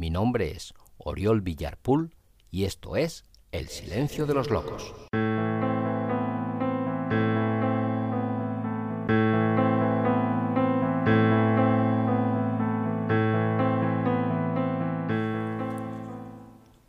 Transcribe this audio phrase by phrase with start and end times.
[0.00, 2.14] Mi nombre es Oriol Villarpool
[2.50, 4.94] y esto es El Silencio de los Locos.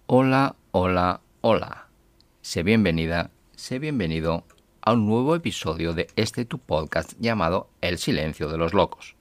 [0.08, 1.90] Hola, hola, hola.
[2.42, 4.46] Sé bienvenida, sé bienvenido
[4.80, 9.18] a un nuevo episodio de este tu podcast llamado El Silencio de los Locos.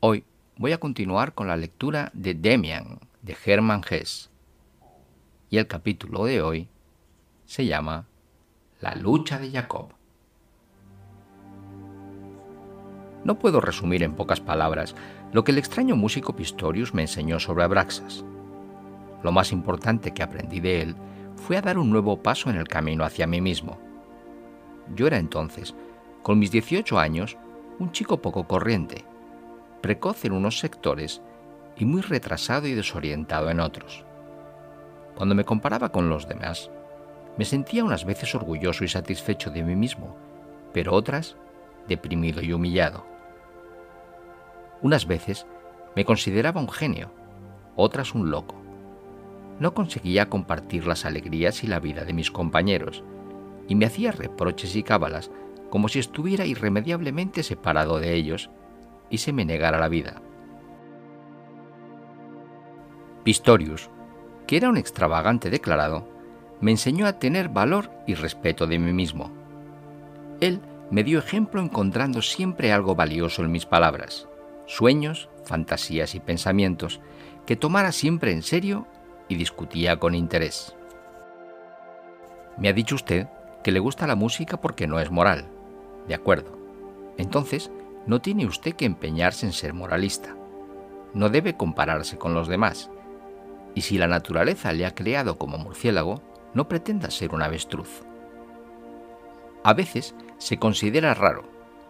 [0.00, 0.24] Hoy
[0.58, 4.30] voy a continuar con la lectura de Demian de Hermann Hesse.
[5.50, 6.68] Y el capítulo de hoy
[7.44, 8.06] se llama
[8.80, 9.90] La lucha de Jacob.
[13.24, 14.94] No puedo resumir en pocas palabras
[15.32, 18.24] lo que el extraño músico Pistorius me enseñó sobre Abraxas.
[19.22, 20.96] Lo más importante que aprendí de él
[21.36, 23.78] fue a dar un nuevo paso en el camino hacia mí mismo.
[24.94, 25.74] Yo era entonces,
[26.22, 27.36] con mis 18 años,
[27.78, 29.04] un chico poco corriente,
[29.86, 31.22] precoz en unos sectores
[31.76, 34.04] y muy retrasado y desorientado en otros.
[35.14, 36.72] Cuando me comparaba con los demás,
[37.38, 40.16] me sentía unas veces orgulloso y satisfecho de mí mismo,
[40.72, 41.36] pero otras
[41.86, 43.06] deprimido y humillado.
[44.82, 45.46] Unas veces
[45.94, 47.12] me consideraba un genio,
[47.76, 48.56] otras un loco.
[49.60, 53.04] No conseguía compartir las alegrías y la vida de mis compañeros,
[53.68, 55.30] y me hacía reproches y cábalas
[55.70, 58.50] como si estuviera irremediablemente separado de ellos
[59.10, 60.20] y se me negara la vida.
[63.24, 63.90] Pistorius,
[64.46, 66.08] que era un extravagante declarado,
[66.60, 69.30] me enseñó a tener valor y respeto de mí mismo.
[70.40, 70.60] Él
[70.90, 74.28] me dio ejemplo encontrando siempre algo valioso en mis palabras,
[74.66, 77.00] sueños, fantasías y pensamientos,
[77.46, 78.86] que tomara siempre en serio
[79.28, 80.76] y discutía con interés.
[82.58, 83.28] Me ha dicho usted
[83.62, 85.48] que le gusta la música porque no es moral.
[86.06, 86.56] De acuerdo.
[87.18, 87.70] Entonces,
[88.06, 90.36] no tiene usted que empeñarse en ser moralista.
[91.12, 92.90] No debe compararse con los demás.
[93.74, 96.22] Y si la naturaleza le ha creado como murciélago,
[96.54, 98.02] no pretenda ser un avestruz.
[99.64, 101.44] A veces se considera raro,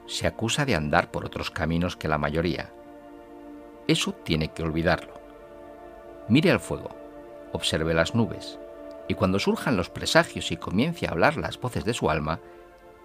[0.06, 2.72] se acusa de andar por otros caminos que la mayoría.
[3.86, 5.14] Eso tiene que olvidarlo.
[6.28, 6.90] Mire al fuego,
[7.52, 8.58] observe las nubes,
[9.08, 12.40] y cuando surjan los presagios y comience a hablar las voces de su alma,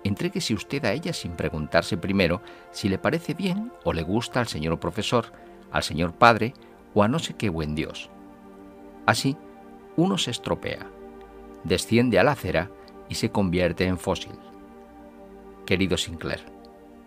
[0.04, 2.42] entréguese usted a ella sin preguntarse primero
[2.72, 5.32] si le parece bien o le gusta al señor profesor,
[5.72, 6.54] al señor padre
[6.94, 8.10] o a no sé qué buen Dios.
[9.06, 9.38] Así,
[9.96, 10.88] uno se estropea,
[11.64, 12.70] desciende a la acera
[13.10, 14.34] y se convierte en fósil.
[15.66, 16.44] Querido Sinclair,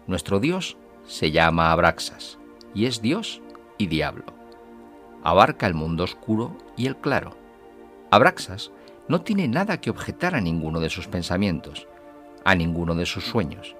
[0.06, 0.76] nuestro Dios
[1.06, 2.38] se llama Abraxas
[2.74, 3.40] y es Dios
[3.78, 4.24] y diablo.
[5.22, 7.36] Abarca el mundo oscuro y el claro.
[8.10, 8.70] Abraxas
[9.08, 11.88] no tiene nada que objetar a ninguno de sus pensamientos,
[12.44, 13.74] a ninguno de sus sueños.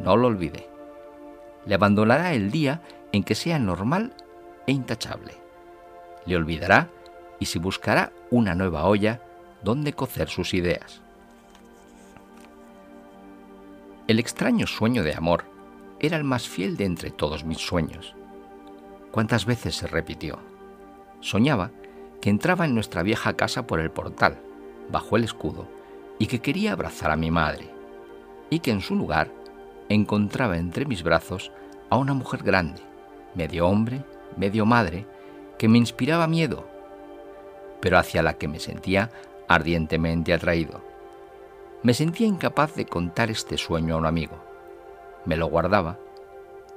[0.00, 0.68] No lo olvide.
[1.66, 2.82] Le abandonará el día
[3.12, 4.14] en que sea normal
[4.66, 5.34] e intachable.
[6.24, 6.88] Le olvidará
[7.40, 9.20] y se buscará una nueva olla
[9.62, 11.02] donde cocer sus ideas.
[14.06, 15.44] El extraño sueño de amor
[16.00, 18.14] era el más fiel de entre todos mis sueños.
[19.10, 20.38] ¿Cuántas veces se repitió?
[21.20, 21.72] Soñaba
[22.22, 24.38] que entraba en nuestra vieja casa por el portal,
[24.90, 25.68] bajo el escudo,
[26.18, 27.77] y que quería abrazar a mi madre
[28.50, 29.30] y que en su lugar
[29.88, 31.52] encontraba entre mis brazos
[31.90, 32.80] a una mujer grande,
[33.34, 34.04] medio hombre,
[34.36, 35.06] medio madre,
[35.58, 36.68] que me inspiraba miedo,
[37.80, 39.10] pero hacia la que me sentía
[39.48, 40.82] ardientemente atraído.
[41.82, 44.36] Me sentía incapaz de contar este sueño a un amigo.
[45.24, 45.98] Me lo guardaba,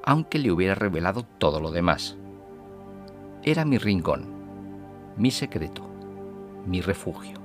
[0.04, 2.18] aunque le hubiera revelado todo lo demás.
[3.44, 4.26] Era mi rincón,
[5.18, 5.84] mi secreto,
[6.66, 7.40] mi refugio.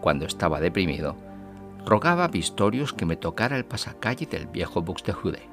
[0.00, 1.16] Cuando estaba deprimido,
[1.84, 5.48] rogaba a que me tocara el pasacalle del viejo Buxtehude.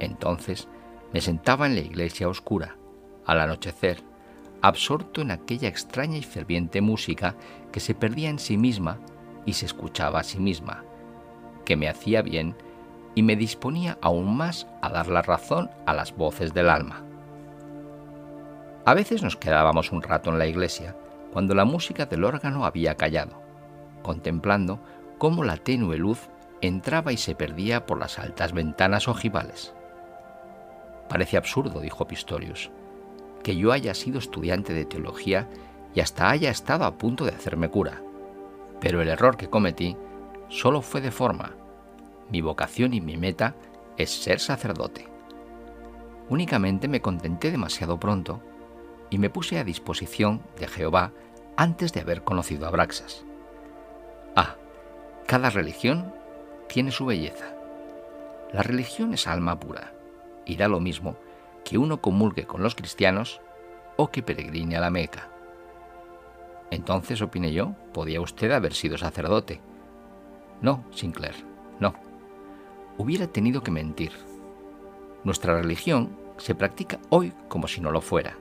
[0.00, 0.68] Entonces
[1.12, 2.76] me sentaba en la iglesia oscura,
[3.24, 4.02] al anochecer,
[4.62, 7.36] absorto en aquella extraña y ferviente música
[7.70, 8.98] que se perdía en sí misma
[9.46, 10.84] y se escuchaba a sí misma,
[11.64, 12.56] que me hacía bien
[13.14, 17.04] y me disponía aún más a dar la razón a las voces del alma.
[18.84, 20.96] A veces nos quedábamos un rato en la iglesia,
[21.32, 23.40] cuando la música del órgano había callado,
[24.02, 24.80] contemplando
[25.18, 26.28] cómo la tenue luz
[26.60, 29.74] entraba y se perdía por las altas ventanas ojivales.
[31.08, 32.70] Parece absurdo, dijo Pistorius,
[33.42, 35.48] que yo haya sido estudiante de teología
[35.94, 38.02] y hasta haya estado a punto de hacerme cura.
[38.80, 39.96] Pero el error que cometí
[40.48, 41.52] solo fue de forma.
[42.30, 43.54] Mi vocación y mi meta
[43.96, 45.08] es ser sacerdote.
[46.28, 48.40] Únicamente me contenté demasiado pronto
[49.10, 51.12] y me puse a disposición de Jehová
[51.56, 53.24] antes de haber conocido a Braxas.
[55.26, 56.12] Cada religión
[56.68, 57.46] tiene su belleza.
[58.52, 59.92] La religión es alma pura
[60.44, 61.16] y da lo mismo
[61.64, 63.40] que uno comulgue con los cristianos
[63.96, 65.30] o que peregrine a la Meca.
[66.70, 69.60] Entonces, opiné yo, podía usted haber sido sacerdote.
[70.60, 71.34] No, Sinclair,
[71.80, 71.94] no.
[72.98, 74.12] Hubiera tenido que mentir.
[75.24, 78.36] Nuestra religión se practica hoy como si no lo fuera.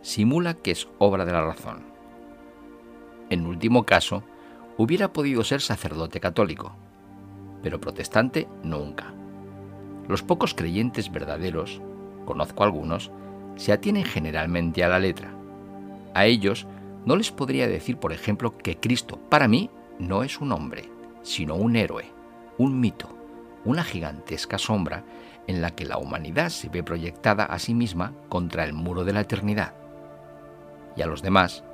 [0.00, 1.82] Simula que es obra de la razón.
[3.28, 4.24] En último caso,
[4.80, 6.74] hubiera podido ser sacerdote católico,
[7.62, 9.12] pero protestante nunca.
[10.08, 11.82] Los pocos creyentes verdaderos,
[12.24, 13.10] conozco algunos,
[13.56, 15.34] se atienen generalmente a la letra.
[16.14, 16.66] A ellos
[17.04, 19.68] no les podría decir, por ejemplo, que Cristo para mí
[19.98, 20.88] no es un hombre,
[21.22, 22.06] sino un héroe,
[22.56, 23.14] un mito,
[23.66, 25.04] una gigantesca sombra
[25.46, 29.12] en la que la humanidad se ve proyectada a sí misma contra el muro de
[29.12, 29.74] la eternidad.
[30.96, 31.64] Y a los demás,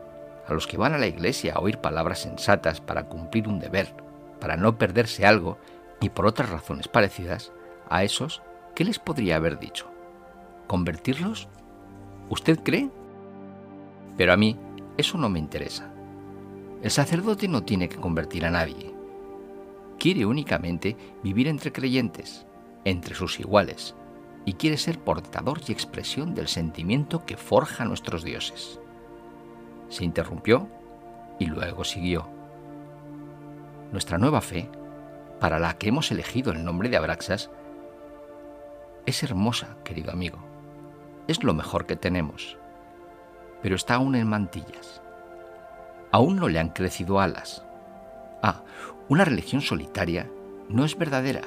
[0.46, 3.94] a los que van a la iglesia a oír palabras sensatas para cumplir un deber,
[4.40, 5.58] para no perderse algo
[6.00, 7.52] y por otras razones parecidas,
[7.88, 8.42] a esos,
[8.74, 9.90] ¿qué les podría haber dicho?
[10.66, 11.48] ¿Convertirlos?
[12.28, 12.90] ¿Usted cree?
[14.16, 14.58] Pero a mí
[14.96, 15.90] eso no me interesa.
[16.82, 18.94] El sacerdote no tiene que convertir a nadie.
[19.98, 22.46] Quiere únicamente vivir entre creyentes,
[22.84, 23.94] entre sus iguales,
[24.44, 28.78] y quiere ser portador y expresión del sentimiento que forja nuestros dioses.
[29.88, 30.68] Se interrumpió
[31.38, 32.28] y luego siguió.
[33.92, 34.68] Nuestra nueva fe,
[35.40, 37.50] para la que hemos elegido el nombre de Abraxas,
[39.06, 40.38] es hermosa, querido amigo.
[41.28, 42.58] Es lo mejor que tenemos
[43.62, 45.02] pero está aún en mantillas.
[46.12, 47.64] Aún no le han crecido alas.
[48.42, 48.62] Ah,
[49.08, 50.30] una religión solitaria
[50.68, 51.42] no es verdadera.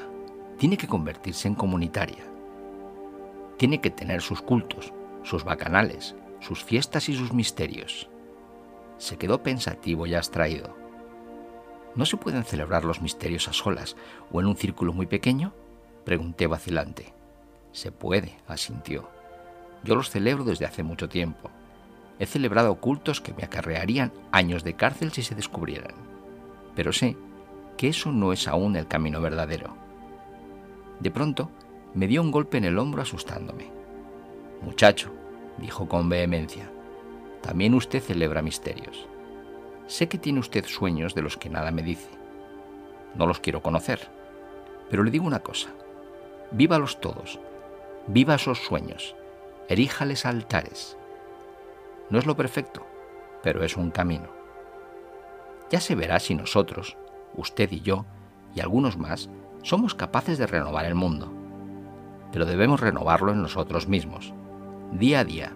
[0.58, 2.26] Tiene que convertirse en comunitaria.
[3.58, 4.94] Tiene que tener sus cultos,
[5.24, 8.10] sus bacanales, sus fiestas y sus misterios.
[9.00, 10.76] Se quedó pensativo y abstraído.
[11.96, 13.96] ¿No se pueden celebrar los misterios a solas
[14.32, 15.54] o en un círculo muy pequeño?
[16.06, 17.14] Pregunté vacilante.
[17.72, 19.10] Se puede, asintió.
[19.84, 21.50] Yo los celebro desde hace mucho tiempo.
[22.20, 25.96] He celebrado cultos que me acarrearían años de cárcel si se descubrieran.
[26.76, 27.16] Pero sé
[27.78, 29.74] que eso no es aún el camino verdadero.
[31.00, 31.50] De pronto,
[31.94, 33.72] me dio un golpe en el hombro asustándome.
[34.62, 35.14] Muchacho,
[35.58, 36.70] dijo con vehemencia,
[37.42, 39.08] también usted celebra misterios.
[39.88, 42.10] Sé que tiene usted sueños de los que nada me dice.
[43.16, 44.10] No los quiero conocer,
[44.90, 45.70] pero le digo una cosa.
[46.52, 47.40] Vívalos todos,
[48.08, 49.16] viva esos sueños,
[49.68, 50.98] eríjales altares,
[52.10, 52.86] no es lo perfecto,
[53.44, 54.30] pero es un camino.
[55.70, 56.98] Ya se verá si nosotros,
[57.36, 58.06] usted y yo,
[58.56, 59.30] y algunos más,
[59.62, 61.32] somos capaces de renovar el mundo.
[62.32, 64.34] Pero debemos renovarlo en nosotros mismos,
[64.92, 65.54] día a día.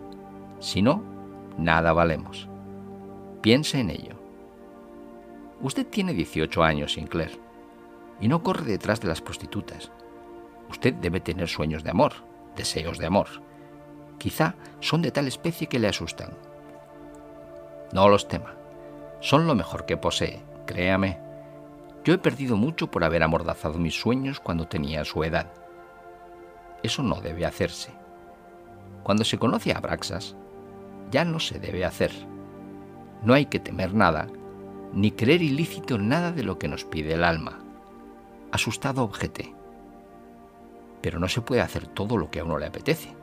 [0.59, 1.03] Si no,
[1.57, 2.47] nada valemos.
[3.41, 4.15] Piense en ello.
[5.61, 7.39] Usted tiene 18 años, Sinclair,
[8.19, 9.91] y no corre detrás de las prostitutas.
[10.69, 12.13] Usted debe tener sueños de amor,
[12.55, 13.27] deseos de amor
[14.23, 16.29] Quizá son de tal especie que le asustan.
[17.91, 18.55] No los tema.
[19.19, 21.19] Son lo mejor que posee, créame.
[22.05, 25.51] Yo he perdido mucho por haber amordazado mis sueños cuando tenía su edad.
[26.83, 27.91] Eso no debe hacerse.
[29.03, 30.37] Cuando se conoce a Abraxas,
[31.13, 32.11] ya no se debe hacer.
[33.23, 34.27] No hay que temer nada,
[34.93, 37.59] ni creer ilícito nada de lo que nos pide el alma.
[38.51, 39.53] Asustado objeté.
[41.01, 43.15] Pero no se puede hacer todo lo que a uno le apetece.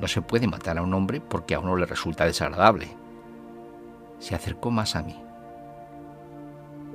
[0.00, 2.88] No se puede matar a un hombre porque a uno le resulta desagradable.
[4.18, 5.16] Se acercó más a mí.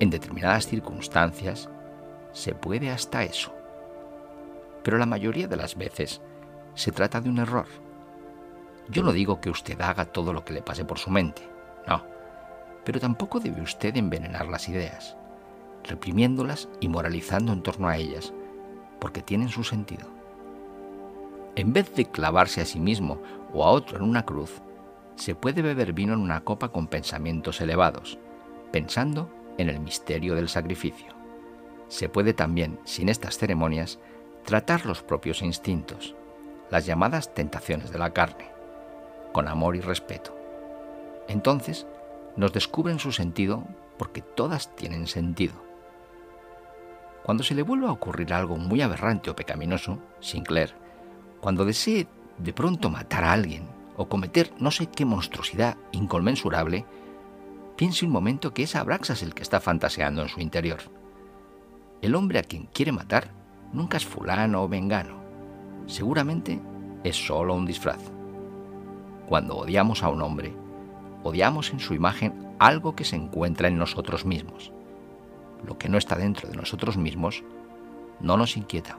[0.01, 1.69] En determinadas circunstancias
[2.34, 3.55] se puede hasta eso.
[4.84, 6.22] Pero la mayoría de las veces
[6.74, 7.87] se trata de un error.
[8.89, 11.48] Yo no digo que usted haga todo lo que le pase por su mente,
[11.88, 12.03] no.
[12.86, 15.17] Pero tampoco debe usted envenenar las ideas,
[15.84, 18.34] reprimiéndolas y moralizando en torno a ellas,
[19.00, 20.17] porque tienen su sentido
[21.58, 23.20] en vez de clavarse a sí mismo
[23.51, 24.62] o a otro en una cruz,
[25.15, 28.20] se puede beber vino en una copa con pensamientos elevados,
[28.72, 29.27] pensando
[29.58, 31.15] en el misterio del sacrificio.
[31.88, 33.98] Se puede también, sin estas ceremonias,
[34.46, 36.15] tratar los propios instintos,
[36.70, 38.51] las llamadas tentaciones de la carne,
[39.38, 40.36] con amor y respeto.
[41.27, 41.86] Entonces,
[42.38, 43.65] nos descubren su sentido
[44.00, 45.53] porque todas tienen sentido.
[47.22, 50.74] Cuando se le vuelva a ocurrir algo muy aberrante o pecaminoso, Sinclair
[51.39, 52.08] cuando desee
[52.39, 56.88] de pronto matar a alguien o cometer no sé qué monstruosidad inconmensurable,
[57.75, 60.79] piense un momento que es Abraxas el que está fantaseando en su interior.
[62.01, 63.29] El hombre a quien quiere matar
[63.72, 65.22] nunca es fulano o vengano.
[65.86, 66.60] Seguramente
[67.03, 68.16] es solo un disfraz.
[69.27, 70.55] Cuando odiamos a un hombre,
[71.24, 74.72] odiamos en su imagen algo que se encuentra en nosotros mismos.
[75.65, 77.43] Lo que no está dentro de nosotros mismos
[78.22, 78.98] no nos inquieta.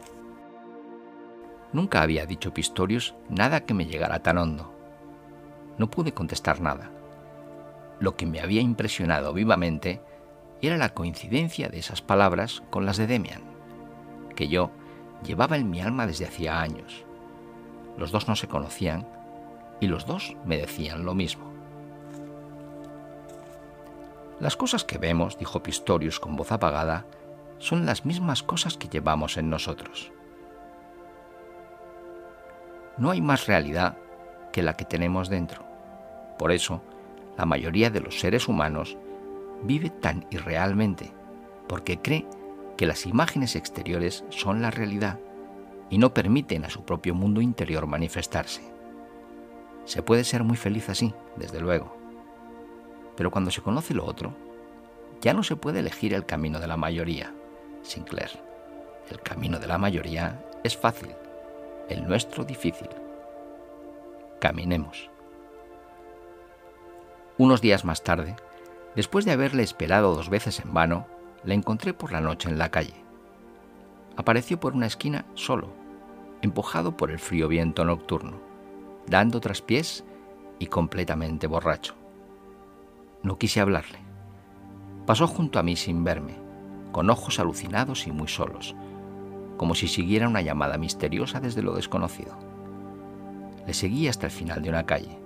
[1.73, 4.75] Nunca había dicho Pistorius nada que me llegara tan hondo.
[5.78, 6.90] No pude contestar nada.
[7.99, 10.02] Lo que me había impresionado vivamente
[10.61, 13.42] era la coincidencia de esas palabras con las de Demian,
[14.37, 14.70] que yo
[15.25, 17.04] llevaba en mi alma desde hacía años.
[17.97, 19.06] Los dos no se conocían
[19.80, 21.52] y los dos me decían lo mismo.
[24.40, 27.06] Las cosas que vemos, dijo Pistorius con voz apagada,
[27.58, 30.12] son las mismas cosas que llevamos en nosotros.
[32.97, 33.99] No hay más realidad
[34.52, 35.64] que la que tenemos dentro.
[36.38, 36.82] Por eso,
[37.37, 38.97] la mayoría de los seres humanos
[39.62, 41.12] vive tan irrealmente,
[41.68, 42.26] porque cree
[42.76, 45.18] que las imágenes exteriores son la realidad
[45.90, 48.77] y no permiten a su propio mundo interior manifestarse.
[49.88, 51.97] Se puede ser muy feliz así, desde luego,
[53.16, 54.35] pero cuando se conoce lo otro,
[55.23, 57.33] ya no se puede elegir el camino de la mayoría,
[57.80, 58.38] Sinclair.
[59.11, 61.14] El camino de la mayoría es fácil,
[61.88, 62.90] el nuestro difícil.
[64.40, 65.09] Caminemos.
[67.38, 68.37] Unos días más tarde,
[68.95, 71.07] después de haberle esperado dos veces en vano,
[71.45, 73.02] la encontré por la noche en la calle.
[74.18, 75.71] Apareció por una esquina solo,
[76.42, 78.47] empujado por el frío viento nocturno,
[79.08, 80.04] dando traspiés
[80.58, 81.94] y completamente borracho.
[83.22, 83.98] No quise hablarle.
[85.06, 86.36] Pasó junto a mí sin verme,
[86.92, 88.74] con ojos alucinados y muy solos,
[89.56, 92.36] como si siguiera una llamada misteriosa desde lo desconocido.
[93.66, 95.18] Le seguí hasta el final de una calle.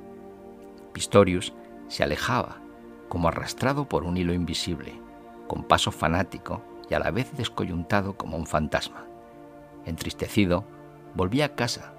[0.93, 1.53] Pistorius
[1.89, 2.59] se alejaba,
[3.09, 4.95] como arrastrado por un hilo invisible,
[5.47, 9.07] con paso fanático y a la vez descoyuntado como un fantasma.
[9.85, 10.65] Entristecido,
[11.15, 11.95] volví a casa,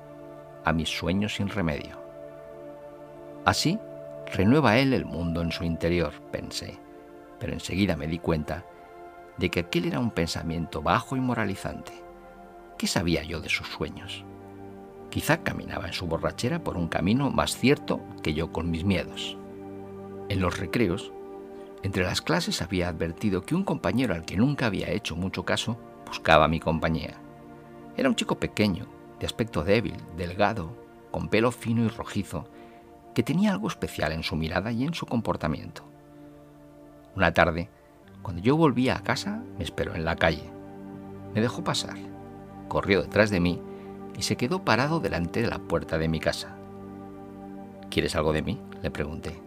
[0.65, 2.01] a mis sueños sin remedio.
[3.45, 3.79] Así,
[4.33, 6.79] renueva él el mundo en su interior, pensé,
[7.39, 8.65] pero enseguida me di cuenta
[9.37, 11.93] de que aquel era un pensamiento bajo y moralizante.
[12.77, 14.23] ¿Qué sabía yo de sus sueños?
[15.09, 19.37] Quizá caminaba en su borrachera por un camino más cierto que yo con mis miedos.
[20.29, 21.11] En los recreos,
[21.83, 25.77] entre las clases había advertido que un compañero al que nunca había hecho mucho caso
[26.07, 27.19] buscaba mi compañía.
[27.97, 28.87] Era un chico pequeño,
[29.23, 30.75] de aspecto débil, delgado,
[31.09, 32.45] con pelo fino y rojizo,
[33.15, 35.85] que tenía algo especial en su mirada y en su comportamiento.
[37.15, 37.69] Una tarde,
[38.21, 40.51] cuando yo volvía a casa, me esperó en la calle.
[41.33, 41.95] Me dejó pasar,
[42.67, 43.61] corrió detrás de mí
[44.17, 46.57] y se quedó parado delante de la puerta de mi casa.
[47.89, 48.59] ¿Quieres algo de mí?
[48.81, 49.41] le pregunté.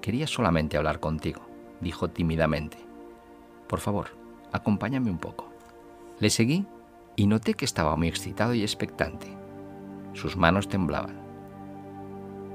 [0.00, 1.42] Quería solamente hablar contigo,
[1.82, 2.78] dijo tímidamente.
[3.66, 4.16] Por favor,
[4.52, 5.52] acompáñame un poco.
[6.18, 6.64] Le seguí
[7.22, 9.28] y noté que estaba muy excitado y expectante.
[10.12, 11.22] Sus manos temblaban.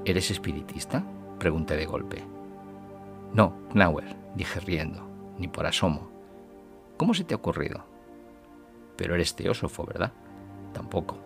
[0.04, 1.06] ¿Eres espiritista?
[1.38, 2.22] pregunté de golpe.
[3.32, 5.08] No, Knauer, dije riendo,
[5.38, 6.10] ni por asomo.
[6.98, 7.82] ¿Cómo se te ha ocurrido?
[8.98, 10.12] Pero eres teósofo, ¿verdad?
[10.74, 11.16] Tampoco.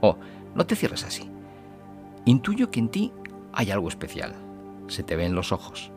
[0.00, 0.16] Oh,
[0.54, 1.30] no te cierres así.
[2.24, 3.12] Intuyo que en ti
[3.52, 4.34] hay algo especial.
[4.86, 5.92] Se te ve en los ojos.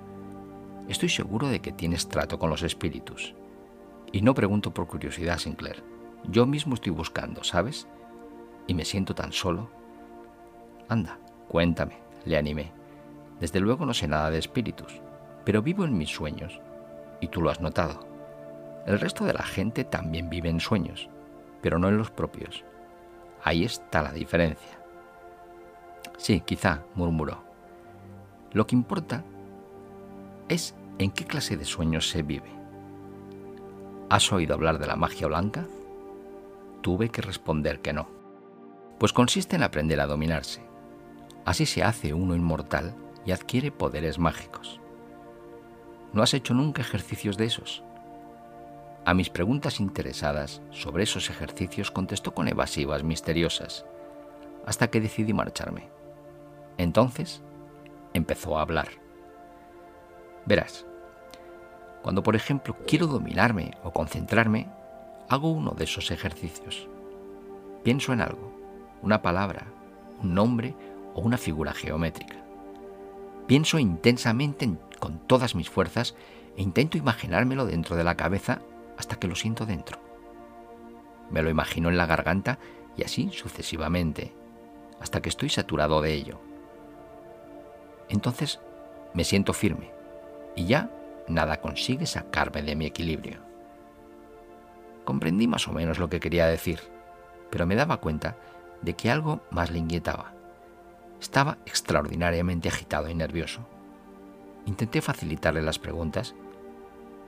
[0.89, 3.35] Estoy seguro de que tienes trato con los espíritus.
[4.11, 6.00] Y no pregunto por curiosidad, Sinclair.
[6.25, 7.87] Yo mismo estoy buscando, ¿sabes?
[8.67, 9.69] Y me siento tan solo.
[10.87, 12.71] Anda, cuéntame, le animé.
[13.39, 15.01] Desde luego no sé nada de espíritus,
[15.45, 16.59] pero vivo en mis sueños,
[17.19, 18.07] y tú lo has notado.
[18.85, 21.09] El resto de la gente también vive en sueños,
[21.61, 22.63] pero no en los propios.
[23.43, 24.79] Ahí está la diferencia.
[26.17, 27.43] Sí, quizá, murmuró.
[28.53, 29.23] Lo que importa
[30.49, 32.51] es en qué clase de sueños se vive.
[34.09, 35.65] ¿Has oído hablar de la magia blanca?
[36.81, 38.09] Tuve que responder que no.
[38.99, 40.61] Pues consiste en aprender a dominarse.
[41.45, 42.95] Así se hace uno inmortal
[43.25, 44.79] y adquiere poderes mágicos.
[46.13, 47.83] ¿No has hecho nunca ejercicios de esos?
[49.05, 53.85] A mis preguntas interesadas sobre esos ejercicios contestó con evasivas misteriosas,
[54.65, 55.89] hasta que decidí marcharme.
[56.77, 57.41] Entonces
[58.13, 58.89] empezó a hablar.
[60.45, 60.85] Verás,
[62.03, 64.67] cuando por ejemplo quiero dominarme o concentrarme,
[65.29, 66.87] hago uno de esos ejercicios.
[67.83, 68.51] Pienso en algo,
[69.01, 69.67] una palabra,
[70.21, 70.75] un nombre
[71.13, 72.35] o una figura geométrica.
[73.47, 76.15] Pienso intensamente con todas mis fuerzas
[76.55, 78.61] e intento imaginármelo dentro de la cabeza
[78.97, 79.99] hasta que lo siento dentro.
[81.29, 82.59] Me lo imagino en la garganta
[82.95, 84.33] y así sucesivamente,
[84.99, 86.39] hasta que estoy saturado de ello.
[88.09, 88.59] Entonces
[89.13, 89.91] me siento firme
[90.55, 90.91] y ya
[91.27, 93.50] nada consigue sacarme de mi equilibrio.
[95.05, 96.79] Comprendí más o menos lo que quería decir,
[97.49, 98.37] pero me daba cuenta
[98.81, 100.33] de que algo más le inquietaba.
[101.19, 103.61] Estaba extraordinariamente agitado y nervioso.
[104.65, 106.35] Intenté facilitarle las preguntas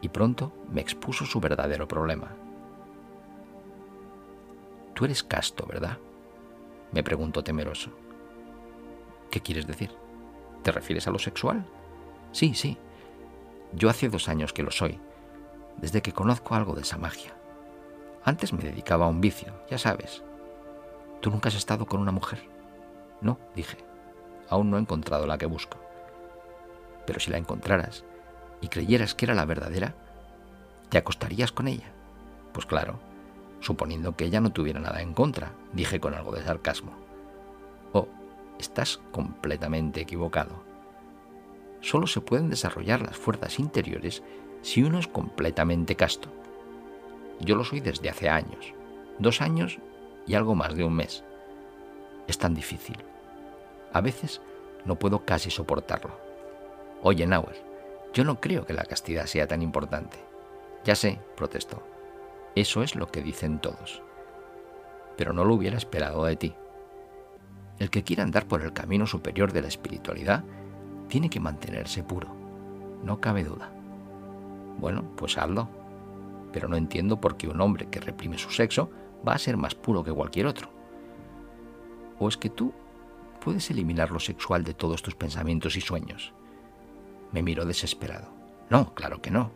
[0.02, 2.30] y pronto me expuso su verdadero problema.
[4.94, 5.98] Tú eres casto, ¿verdad?
[6.94, 7.90] me preguntó temeroso.
[9.32, 9.92] ¿Qué quieres decir?
[10.62, 11.66] ¿Te refieres a lo sexual?
[12.32, 12.78] Sí, sí.
[13.74, 15.00] Yo hace dos años que lo soy,
[15.78, 17.34] desde que conozco algo de esa magia.
[18.26, 20.24] Antes me dedicaba a un vicio, ya sabes.
[21.20, 22.40] ¿Tú nunca has estado con una mujer?
[23.22, 23.78] No, dije.
[24.50, 25.78] Aún no he encontrado la que busco.
[27.06, 28.04] Pero si la encontraras
[28.62, 29.94] y creyeras que era la verdadera,
[30.90, 31.92] ¿te acostarías con ella?
[32.54, 33.00] Pues claro,
[33.60, 36.94] suponiendo que ella no tuviera nada en contra, dije con algo de sarcasmo.
[37.92, 38.08] Oh,
[38.60, 40.64] estás completamente equivocado.
[41.82, 44.24] Solo se pueden desarrollar las fuerzas interiores
[44.62, 46.30] si uno es completamente casto.
[47.44, 48.74] Yo lo soy desde hace años,
[49.20, 49.78] dos años
[50.26, 51.24] y algo más de un mes.
[52.28, 52.98] Es tan difícil.
[53.92, 54.42] A veces
[54.86, 56.18] no puedo casi soportarlo.
[57.02, 57.62] Oye, Nauer,
[58.14, 60.18] yo no creo que la castidad sea tan importante.
[60.86, 61.84] Ya sé, protestó.
[62.56, 64.02] Eso es lo que dicen todos.
[65.18, 66.56] Pero no lo hubiera esperado de ti.
[67.80, 70.44] El que quiera andar por el camino superior de la espiritualidad
[71.10, 72.30] tiene que mantenerse puro.
[73.04, 73.70] No cabe duda.
[74.80, 75.83] Bueno, pues hazlo.
[76.54, 78.90] Pero no entiendo por qué un hombre que reprime su sexo
[79.28, 80.70] va a ser más puro que cualquier otro.
[82.20, 82.74] ¿O es que tú
[83.44, 86.34] puedes eliminar lo sexual de todos tus pensamientos y sueños?
[87.32, 88.30] Me miró desesperado.
[88.70, 89.52] No, claro que no.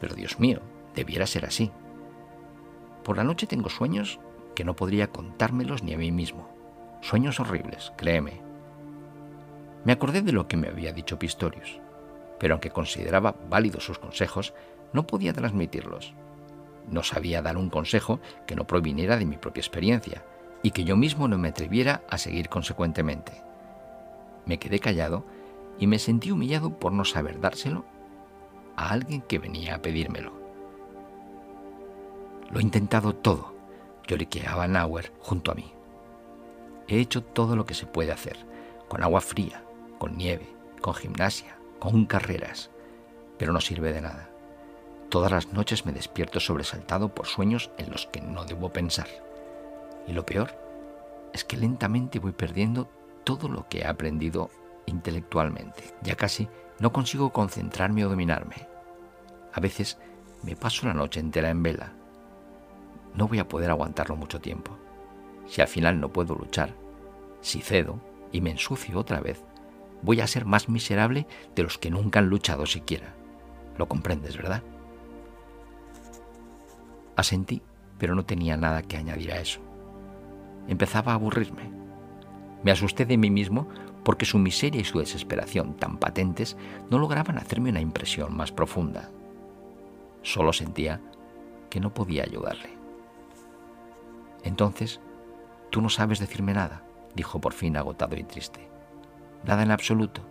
[0.00, 0.60] Pero Dios mío,
[0.94, 1.70] debiera ser así.
[3.04, 4.20] Por la noche tengo sueños
[4.54, 6.48] que no podría contármelos ni a mí mismo.
[7.02, 8.40] Sueños horribles, créeme.
[9.84, 11.82] Me acordé de lo que me había dicho Pistorius
[12.42, 14.52] pero aunque consideraba válidos sus consejos,
[14.92, 16.14] no podía transmitirlos.
[16.88, 20.24] No sabía dar un consejo que no proviniera de mi propia experiencia
[20.62, 23.42] y que yo mismo no me atreviera a seguir consecuentemente.
[24.46, 25.24] Me quedé callado
[25.78, 27.84] y me sentí humillado por no saber dárselo
[28.76, 30.32] a alguien que venía a pedírmelo.
[32.50, 33.54] Lo he intentado todo,
[34.06, 35.72] lloriqueaba Nauer junto a mí.
[36.88, 38.36] He hecho todo lo que se puede hacer,
[38.88, 39.64] con agua fría,
[39.98, 42.70] con nieve, con gimnasia, con carreras,
[43.38, 44.31] pero no sirve de nada.
[45.12, 49.08] Todas las noches me despierto sobresaltado por sueños en los que no debo pensar.
[50.08, 50.56] Y lo peor
[51.34, 52.88] es que lentamente voy perdiendo
[53.22, 54.48] todo lo que he aprendido
[54.86, 55.92] intelectualmente.
[56.00, 56.48] Ya casi
[56.78, 58.66] no consigo concentrarme o dominarme.
[59.52, 59.98] A veces
[60.42, 61.92] me paso la noche entera en vela.
[63.14, 64.78] No voy a poder aguantarlo mucho tiempo.
[65.46, 66.74] Si al final no puedo luchar,
[67.42, 68.00] si cedo
[68.32, 69.44] y me ensucio otra vez,
[70.00, 73.12] voy a ser más miserable de los que nunca han luchado siquiera.
[73.76, 74.62] Lo comprendes, ¿verdad?
[77.22, 77.62] Asentí,
[77.98, 79.60] pero no tenía nada que añadir a eso.
[80.68, 81.70] Empezaba a aburrirme.
[82.62, 83.68] Me asusté de mí mismo
[84.04, 86.56] porque su miseria y su desesperación tan patentes
[86.90, 89.08] no lograban hacerme una impresión más profunda.
[90.22, 91.00] Solo sentía
[91.70, 92.70] que no podía ayudarle.
[94.42, 95.00] Entonces,
[95.70, 96.82] tú no sabes decirme nada,
[97.14, 98.72] dijo por fin agotado y triste
[99.44, 100.22] nada en absoluto.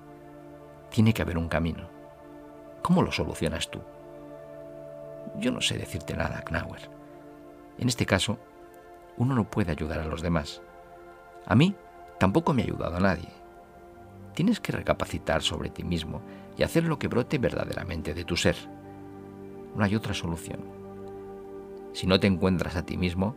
[0.90, 1.88] Tiene que haber un camino.
[2.82, 3.80] ¿Cómo lo solucionas tú?
[5.38, 6.90] Yo no sé decirte nada, Knauer.
[7.78, 8.38] En este caso,
[9.18, 10.62] uno no puede ayudar a los demás.
[11.46, 11.76] A mí
[12.20, 13.30] tampoco me ha ayudado nadie.
[14.34, 16.22] Tienes que recapacitar sobre ti mismo
[16.58, 18.56] y hacer lo que brote verdaderamente de tu ser.
[19.76, 20.60] No hay otra solución.
[21.94, 23.36] Si no te encuentras a ti mismo,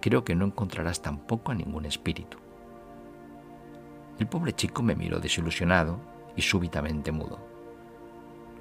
[0.00, 2.38] creo que no encontrarás tampoco a ningún espíritu.
[4.18, 5.98] El pobre chico me miró desilusionado
[6.36, 7.38] y súbitamente mudo.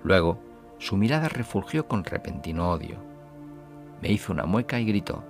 [0.04, 0.40] Luego,
[0.84, 2.98] su mirada refulgió con repentino odio.
[4.02, 5.24] Me hizo una mueca y gritó,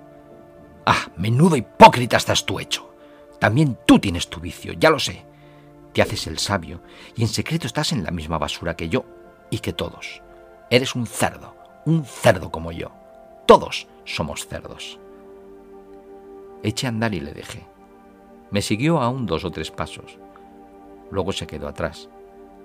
[0.83, 2.91] ¡Ah, menudo hipócrita estás tú hecho!
[3.39, 5.23] También tú tienes tu vicio, ya lo sé.
[5.93, 6.81] Te haces el sabio
[7.15, 9.05] y en secreto estás en la misma basura que yo
[9.51, 10.23] y que todos.
[10.71, 12.91] Eres un cerdo, un cerdo como yo.
[13.45, 14.97] Todos somos cerdos.
[16.63, 17.63] Eché a andar y le dejé.
[18.49, 20.17] Me siguió aún dos o tres pasos.
[21.11, 22.09] Luego se quedó atrás.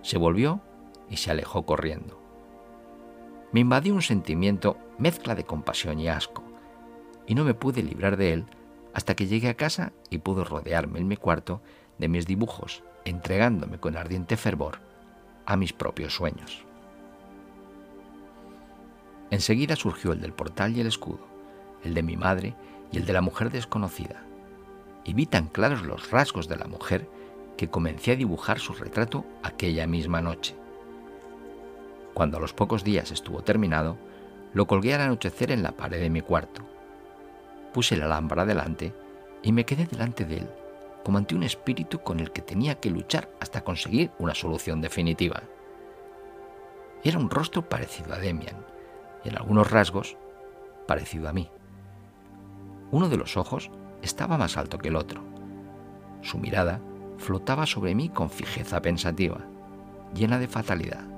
[0.01, 0.62] Se volvió
[1.11, 2.17] y se alejó corriendo.
[3.52, 6.42] Me invadió un sentimiento mezcla de compasión y asco,
[7.26, 8.46] y no me pude librar de él
[8.94, 11.62] hasta que llegué a casa y pude rodearme en mi cuarto
[11.98, 14.80] de mis dibujos, entregándome con ardiente fervor
[15.46, 16.64] a mis propios sueños.
[19.30, 21.26] Enseguida surgió el del portal y el escudo,
[21.84, 22.54] el de mi madre
[22.90, 24.28] y el de la mujer desconocida
[25.08, 27.08] y vi tan claros los rasgos de la mujer
[27.56, 30.54] que comencé a dibujar su retrato aquella misma noche.
[32.18, 33.96] Cuando a los pocos días estuvo terminado,
[34.52, 36.62] lo colgué al anochecer en la pared de mi cuarto.
[37.72, 38.92] Puse la lámpara delante
[39.40, 40.50] y me quedé delante de él,
[41.04, 45.44] como ante un espíritu con el que tenía que luchar hasta conseguir una solución definitiva.
[47.04, 48.66] Era un rostro parecido a Demian
[49.24, 50.16] y en algunos rasgos
[50.88, 51.48] parecido a mí.
[52.90, 53.70] Uno de los ojos
[54.02, 55.22] estaba más alto que el otro.
[56.22, 56.81] Su mirada
[57.16, 59.38] flotaba sobre mí con fijeza pensativa,
[60.14, 61.17] llena de fatalidad.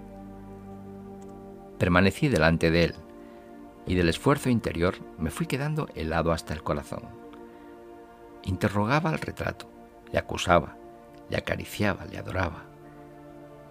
[1.81, 2.95] Permanecí delante de él,
[3.87, 7.05] y del esfuerzo interior me fui quedando helado hasta el corazón.
[8.45, 9.67] Interrogaba al retrato,
[10.13, 10.77] le acusaba,
[11.31, 12.65] le acariciaba, le adoraba,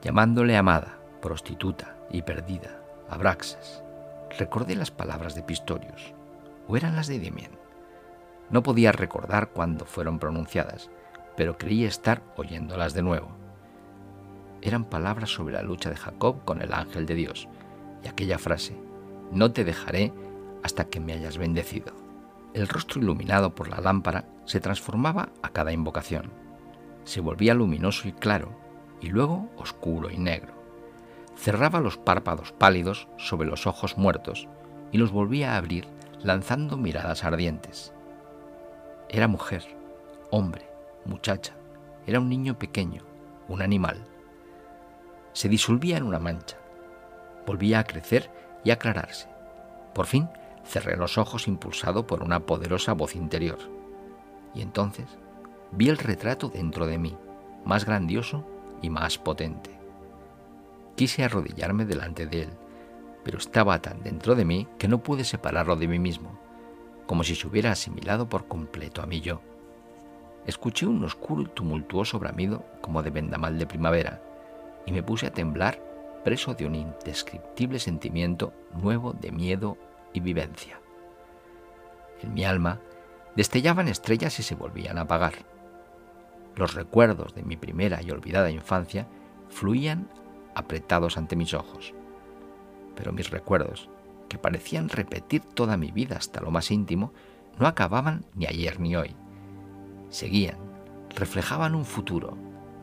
[0.01, 3.83] llamándole amada, prostituta y perdida, Abraxas.
[4.39, 6.15] Recordé las palabras de Pistorius,
[6.67, 7.51] o eran las de Demian.
[8.49, 10.89] No podía recordar cuándo fueron pronunciadas,
[11.37, 13.29] pero creí estar oyéndolas de nuevo.
[14.63, 17.47] Eran palabras sobre la lucha de Jacob con el ángel de Dios,
[18.03, 18.77] y aquella frase,
[19.31, 20.13] no te dejaré
[20.63, 21.93] hasta que me hayas bendecido.
[22.53, 26.31] El rostro iluminado por la lámpara se transformaba a cada invocación.
[27.03, 28.57] Se volvía luminoso y claro,
[29.01, 30.53] y luego oscuro y negro.
[31.35, 34.47] Cerraba los párpados pálidos sobre los ojos muertos
[34.91, 35.87] y los volvía a abrir
[36.21, 37.93] lanzando miradas ardientes.
[39.07, 39.63] Era mujer,
[40.31, 40.67] hombre,
[41.05, 41.53] muchacha,
[42.05, 43.03] era un niño pequeño,
[43.47, 44.05] un animal.
[45.33, 46.57] Se disolvía en una mancha,
[47.49, 48.29] volvía a crecer
[48.63, 49.27] y aclararse.
[49.95, 50.29] Por fin
[50.63, 53.57] cerré los ojos impulsado por una poderosa voz interior.
[54.53, 55.07] Y entonces
[55.71, 57.17] vi el retrato dentro de mí,
[57.65, 58.45] más grandioso
[58.83, 59.71] y más potente.
[60.95, 62.49] Quise arrodillarme delante de él,
[63.23, 66.37] pero estaba tan dentro de mí que no pude separarlo de mí mismo,
[67.07, 69.41] como si se hubiera asimilado por completo a mí yo.
[70.45, 74.21] Escuché un oscuro y tumultuoso bramido como de vendamal de primavera,
[74.85, 75.88] y me puse a temblar
[76.23, 79.77] preso de un indescriptible sentimiento nuevo de miedo
[80.13, 80.79] y vivencia.
[82.21, 82.79] En mi alma
[83.35, 85.33] destellaban estrellas y se volvían a apagar.
[86.55, 89.07] Los recuerdos de mi primera y olvidada infancia
[89.49, 90.09] fluían
[90.55, 91.93] apretados ante mis ojos.
[92.95, 93.89] Pero mis recuerdos,
[94.27, 97.13] que parecían repetir toda mi vida hasta lo más íntimo,
[97.57, 99.15] no acababan ni ayer ni hoy.
[100.09, 100.57] Seguían,
[101.15, 102.37] reflejaban un futuro,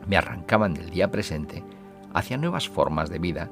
[0.07, 1.63] me arrancaban del día presente
[2.13, 3.49] hacia nuevas formas de vida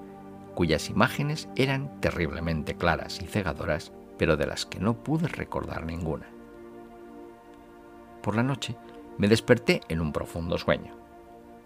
[0.56, 6.28] cuyas imágenes eran terriblemente claras y cegadoras, pero de las que no pude recordar ninguna.
[8.24, 8.76] Por la noche
[9.18, 10.96] me desperté en un profundo sueño.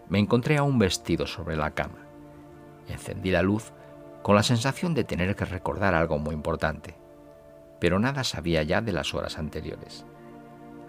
[0.10, 2.08] Me encontré aún vestido sobre la cama.
[2.88, 3.71] Encendí la luz
[4.23, 6.95] con la sensación de tener que recordar algo muy importante,
[7.80, 10.06] pero nada sabía ya de las horas anteriores.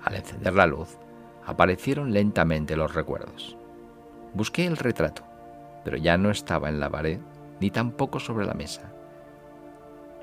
[0.03, 0.99] Al encender la luz,
[1.45, 3.57] aparecieron lentamente los recuerdos.
[4.33, 5.30] Busqué el retrato
[5.85, 7.21] pero ya no estaba en la pared
[7.61, 8.93] ni tampoco sobre la mesa.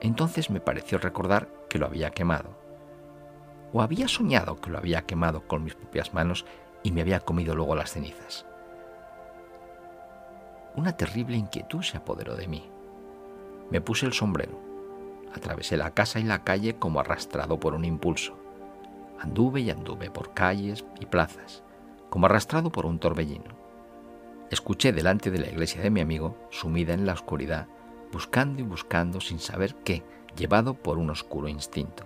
[0.02, 2.50] Entonces me pareció recordar que lo había quemado.
[3.74, 6.46] O había soñado que lo había quemado con mis propias manos
[6.84, 8.46] y me había comido luego las cenizas.
[10.76, 12.70] Una terrible inquietud se apoderó de mí.
[13.72, 14.60] Me puse el sombrero.
[15.36, 18.38] Atravesé la casa y la calle como arrastrado por un impulso.
[19.20, 21.63] Anduve y anduve por calles y plazas,
[22.10, 23.66] como arrastrado por un torbellino.
[24.49, 27.67] Escuché delante de la iglesia de mi amigo, sumida en la oscuridad,
[28.12, 30.03] buscando y buscando sin saber qué,
[30.38, 32.05] llevado por un oscuro instinto.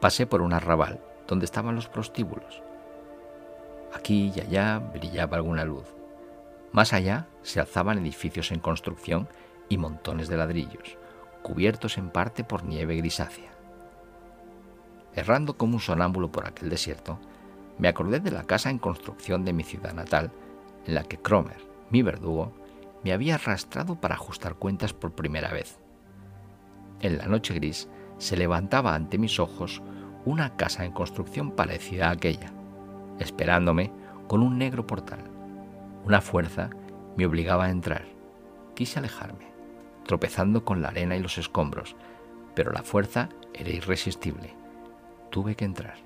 [0.00, 2.62] Pasé por un arrabal donde estaban los prostíbulos.
[3.92, 5.94] Aquí y allá brillaba alguna luz.
[6.72, 9.28] Más allá se alzaban edificios en construcción
[9.68, 10.96] y montones de ladrillos,
[11.42, 13.50] cubiertos en parte por nieve grisácea.
[15.14, 17.18] Errando como un sonámbulo por aquel desierto,
[17.78, 20.30] me acordé de la casa en construcción de mi ciudad natal,
[20.86, 21.58] en la que Cromer,
[21.90, 22.52] mi verdugo,
[23.04, 25.78] me había arrastrado para ajustar cuentas por primera vez.
[27.00, 27.88] En la noche gris
[28.18, 29.82] se levantaba ante mis ojos
[30.24, 32.52] una casa en construcción parecida a aquella,
[33.18, 33.90] esperándome
[34.28, 35.24] con un negro portal.
[36.04, 36.70] Una fuerza
[37.16, 38.04] me obligaba a entrar.
[38.74, 39.46] Quise alejarme,
[40.06, 41.96] tropezando con la arena y los escombros,
[42.54, 44.54] pero la fuerza era irresistible.
[45.30, 45.96] Tuve que entrar.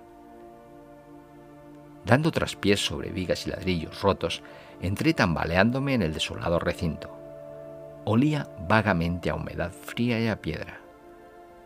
[2.04, 4.42] Dando traspiés sobre vigas y ladrillos rotos,
[4.80, 7.10] entré tambaleándome en el desolado recinto.
[8.04, 10.80] Olía vagamente a humedad fría y a piedra.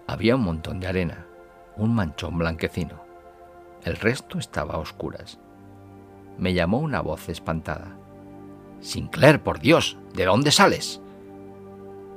[0.06, 1.26] Había un montón de arena,
[1.76, 3.02] un manchón blanquecino.
[3.84, 5.38] El resto estaba a oscuras.
[6.38, 7.96] Me llamó una voz espantada.
[8.80, 11.00] Sinclair, por Dios, ¿de dónde sales?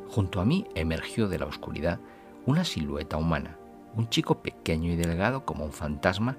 [0.10, 2.00] Junto a mí emergió de la oscuridad
[2.46, 3.58] una silueta humana,
[3.96, 6.38] un chico pequeño y delgado como un fantasma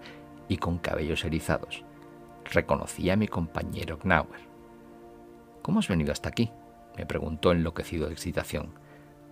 [0.48, 1.84] y con cabellos erizados.
[2.44, 4.40] Reconocí a mi compañero Gnauer.
[5.62, 6.50] ¿Cómo has venido hasta aquí?
[6.96, 8.74] me preguntó enloquecido de excitación.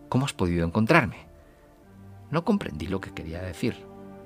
[0.09, 1.27] ¿Cómo has podido encontrarme?
[2.31, 3.85] No comprendí lo que quería decir.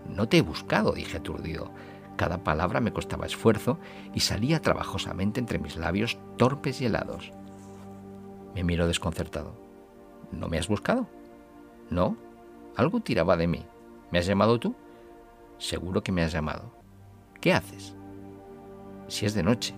[0.09, 1.71] No te he buscado, dije aturdido.
[2.17, 3.79] Cada palabra me costaba esfuerzo
[4.15, 7.33] y salía trabajosamente entre mis labios torpes y helados.
[8.55, 9.55] Me miró desconcertado.
[10.31, 11.09] ¿No me has buscado?
[11.91, 12.17] No.
[12.77, 13.67] Algo tiraba de mí.
[14.11, 14.75] ¿Me has llamado tú?
[15.59, 16.73] Seguro que me has llamado.
[17.41, 17.97] ¿Qué haces?
[19.09, 19.75] Si es de noche,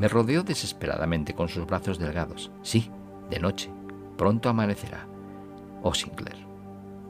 [0.00, 2.50] Me rodeó desesperadamente con sus brazos delgados.
[2.62, 2.90] Sí,
[3.28, 3.70] de noche.
[4.16, 5.06] Pronto amanecerá.
[5.82, 6.38] Oh, Sinclair,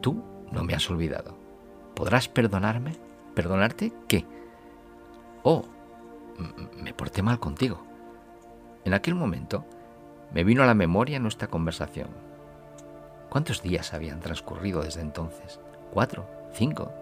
[0.01, 1.37] tú no me has olvidado.
[1.94, 2.96] ¿Podrás perdonarme?
[3.37, 4.27] ¿Perdonarte qué?
[5.44, 5.64] Oh,
[6.83, 7.81] me porté mal contigo.
[8.85, 9.64] En aquel momento
[10.33, 12.09] me vino a la memoria nuestra conversación.
[13.29, 15.61] ¿Cuántos días habían transcurrido desde entonces?
[15.92, 16.29] ¿Cuatro?
[16.55, 16.92] ¿Cinco?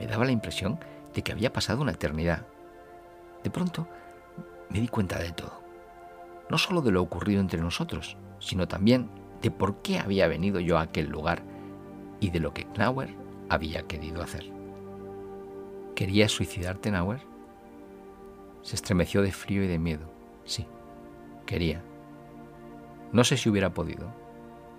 [0.00, 0.80] Me daba la impresión
[1.14, 2.46] de que había pasado una eternidad.
[3.44, 3.86] De pronto
[4.70, 5.62] me di cuenta de todo.
[6.50, 9.08] No solo de lo ocurrido entre nosotros, sino también
[9.40, 11.42] de por qué había venido yo a aquel lugar
[12.20, 13.14] y de lo que Knauer
[13.48, 14.50] había querido hacer.
[15.94, 17.20] ¿Querías suicidarte, Knauer?
[18.62, 20.10] Se estremeció de frío y de miedo.
[20.44, 20.66] Sí,
[21.46, 21.82] quería.
[23.12, 24.08] No sé si hubiera podido.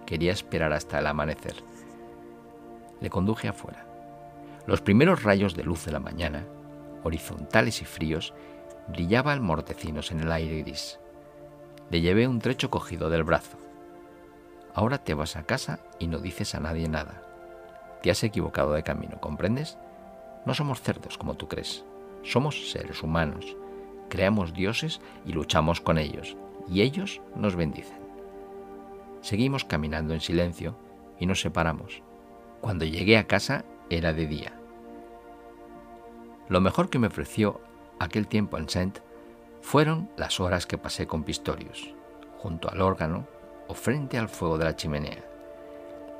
[0.05, 1.55] Quería esperar hasta el amanecer.
[2.99, 3.87] Le conduje afuera.
[4.67, 6.45] Los primeros rayos de luz de la mañana,
[7.03, 8.33] horizontales y fríos,
[8.87, 10.99] brillaban mortecinos en el aire gris.
[11.89, 13.57] Le llevé un trecho cogido del brazo.
[14.73, 17.23] Ahora te vas a casa y no dices a nadie nada.
[18.01, 19.77] Te has equivocado de camino, ¿comprendes?
[20.45, 21.85] No somos cerdos como tú crees.
[22.23, 23.55] Somos seres humanos.
[24.09, 27.99] Creamos dioses y luchamos con ellos, y ellos nos bendicen.
[29.21, 30.77] Seguimos caminando en silencio
[31.19, 32.03] y nos separamos.
[32.61, 34.53] Cuando llegué a casa era de día.
[36.47, 37.59] Lo mejor que me ofreció
[37.99, 38.99] aquel tiempo en Saint
[39.61, 41.93] fueron las horas que pasé con Pistorius,
[42.37, 43.27] junto al órgano
[43.67, 45.23] o frente al fuego de la chimenea.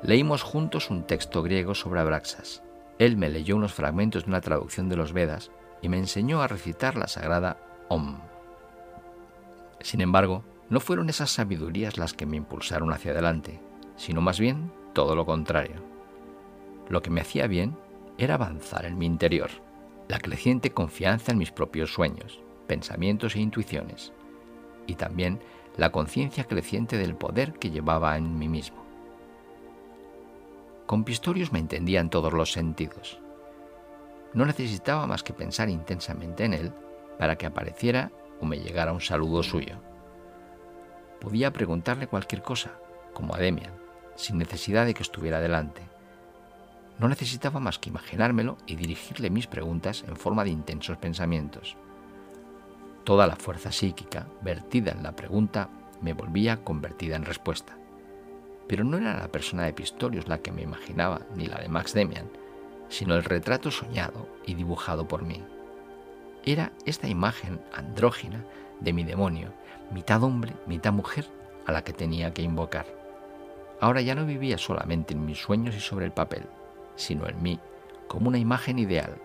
[0.02, 2.62] Leímos juntos un texto griego sobre Abraxas.
[2.98, 6.48] Él me leyó unos fragmentos de una traducción de los Vedas y me enseñó a
[6.48, 7.58] recitar la sagrada
[7.88, 8.18] Om.
[9.80, 13.60] Sin embargo, no fueron esas sabidurías las que me impulsaron hacia adelante,
[13.96, 15.76] sino más bien todo lo contrario.
[16.88, 17.76] Lo que me hacía bien
[18.18, 19.65] era avanzar en mi interior
[20.08, 24.12] la creciente confianza en mis propios sueños, pensamientos e intuiciones,
[24.86, 25.40] y también
[25.76, 28.84] la conciencia creciente del poder que llevaba en mí mismo.
[30.86, 33.18] Con Pistorius me entendía en todos los sentidos.
[34.32, 36.72] No necesitaba más que pensar intensamente en él
[37.18, 39.76] para que apareciera o me llegara un saludo suyo.
[41.20, 42.78] Podía preguntarle cualquier cosa,
[43.12, 43.72] como a Demian,
[44.14, 45.95] sin necesidad de que estuviera delante
[46.98, 51.76] no necesitaba más que imaginármelo y dirigirle mis preguntas en forma de intensos pensamientos.
[53.04, 55.68] Toda la fuerza psíquica vertida en la pregunta
[56.00, 57.76] me volvía convertida en respuesta.
[58.66, 61.92] Pero no era la persona de Pistorius la que me imaginaba, ni la de Max
[61.92, 62.28] Demian,
[62.88, 65.42] sino el retrato soñado y dibujado por mí.
[66.44, 68.44] Era esta imagen andrógina
[68.80, 69.52] de mi demonio,
[69.92, 71.28] mitad hombre, mitad mujer,
[71.66, 72.86] a la que tenía que invocar.
[73.80, 76.46] Ahora ya no vivía solamente en mis sueños y sobre el papel,
[76.96, 77.60] sino en mí,
[78.08, 79.20] como una imagen ideal,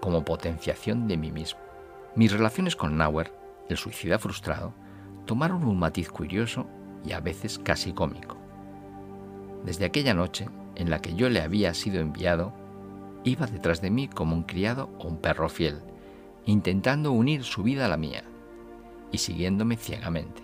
[0.00, 1.60] como potenciación de mí mismo.
[2.16, 3.32] Mis relaciones con Nauer,
[3.68, 4.74] el suicida frustrado,
[5.26, 6.66] tomaron un matiz curioso
[7.04, 8.36] y a veces casi cómico.
[9.64, 12.52] Desde aquella noche en la que yo le había sido enviado,
[13.24, 15.80] iba detrás de mí como un criado o un perro fiel,
[16.46, 18.24] intentando unir su vida a la mía
[19.12, 20.42] y siguiéndome ciegamente.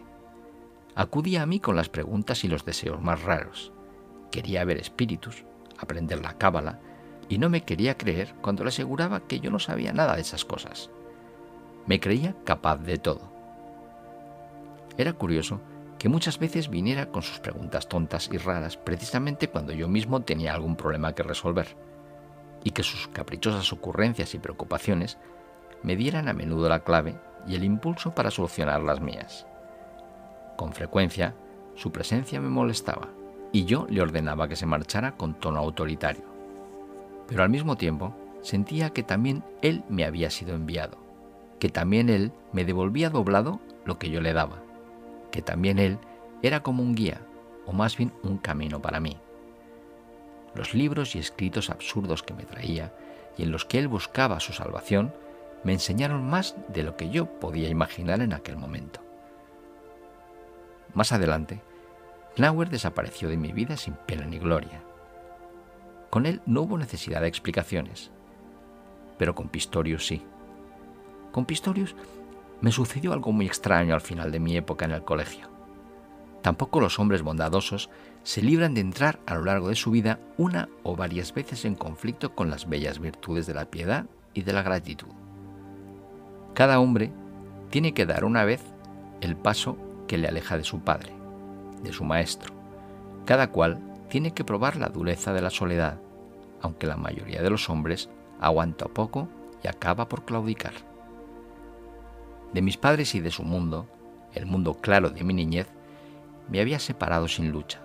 [0.95, 3.73] Acudía a mí con las preguntas y los deseos más raros.
[4.31, 5.45] Quería ver espíritus,
[5.79, 6.79] aprender la cábala,
[7.29, 10.45] y no me quería creer cuando le aseguraba que yo no sabía nada de esas
[10.45, 10.91] cosas.
[11.87, 13.33] Me creía capaz de todo.
[14.97, 15.61] Era curioso
[15.99, 20.55] que muchas veces viniera con sus preguntas tontas y raras precisamente cuando yo mismo tenía
[20.55, 21.77] algún problema que resolver,
[22.65, 25.19] y que sus caprichosas ocurrencias y preocupaciones
[25.83, 29.47] me dieran a menudo la clave y el impulso para solucionar las mías.
[30.57, 31.35] Con frecuencia,
[31.75, 33.09] su presencia me molestaba
[33.53, 36.25] y yo le ordenaba que se marchara con tono autoritario.
[37.27, 40.99] Pero al mismo tiempo sentía que también él me había sido enviado,
[41.59, 44.63] que también él me devolvía doblado lo que yo le daba,
[45.31, 45.99] que también él
[46.43, 47.21] era como un guía,
[47.67, 49.17] o más bien un camino para mí.
[50.55, 52.95] Los libros y escritos absurdos que me traía
[53.37, 55.13] y en los que él buscaba su salvación
[55.65, 59.01] me enseñaron más de lo que yo podía imaginar en aquel momento.
[60.95, 61.61] Más adelante,
[62.37, 64.83] Knauer desapareció de mi vida sin pena ni gloria.
[66.11, 68.11] Con él no hubo necesidad de explicaciones,
[69.17, 70.23] pero con Pistorius sí.
[71.33, 71.97] Con Pistorius
[72.61, 75.49] me sucedió algo muy extraño al final de mi época en el colegio.
[76.43, 77.89] Tampoco los hombres bondadosos
[78.23, 81.75] se libran de entrar a lo largo de su vida una o varias veces en
[81.75, 85.09] conflicto con las bellas virtudes de la piedad y de la gratitud.
[86.53, 87.13] Cada hombre
[87.71, 88.63] tiene que dar una vez
[89.23, 91.16] el paso que le aleja de su padre
[91.83, 92.55] de su maestro.
[93.25, 95.99] Cada cual tiene que probar la dureza de la soledad,
[96.61, 98.09] aunque la mayoría de los hombres
[98.41, 99.29] aguanta poco
[99.63, 100.75] y acaba por claudicar.
[102.53, 103.87] De mis padres y de su mundo,
[104.33, 105.69] el mundo claro de mi niñez,
[106.49, 107.81] me había separado sin lucha.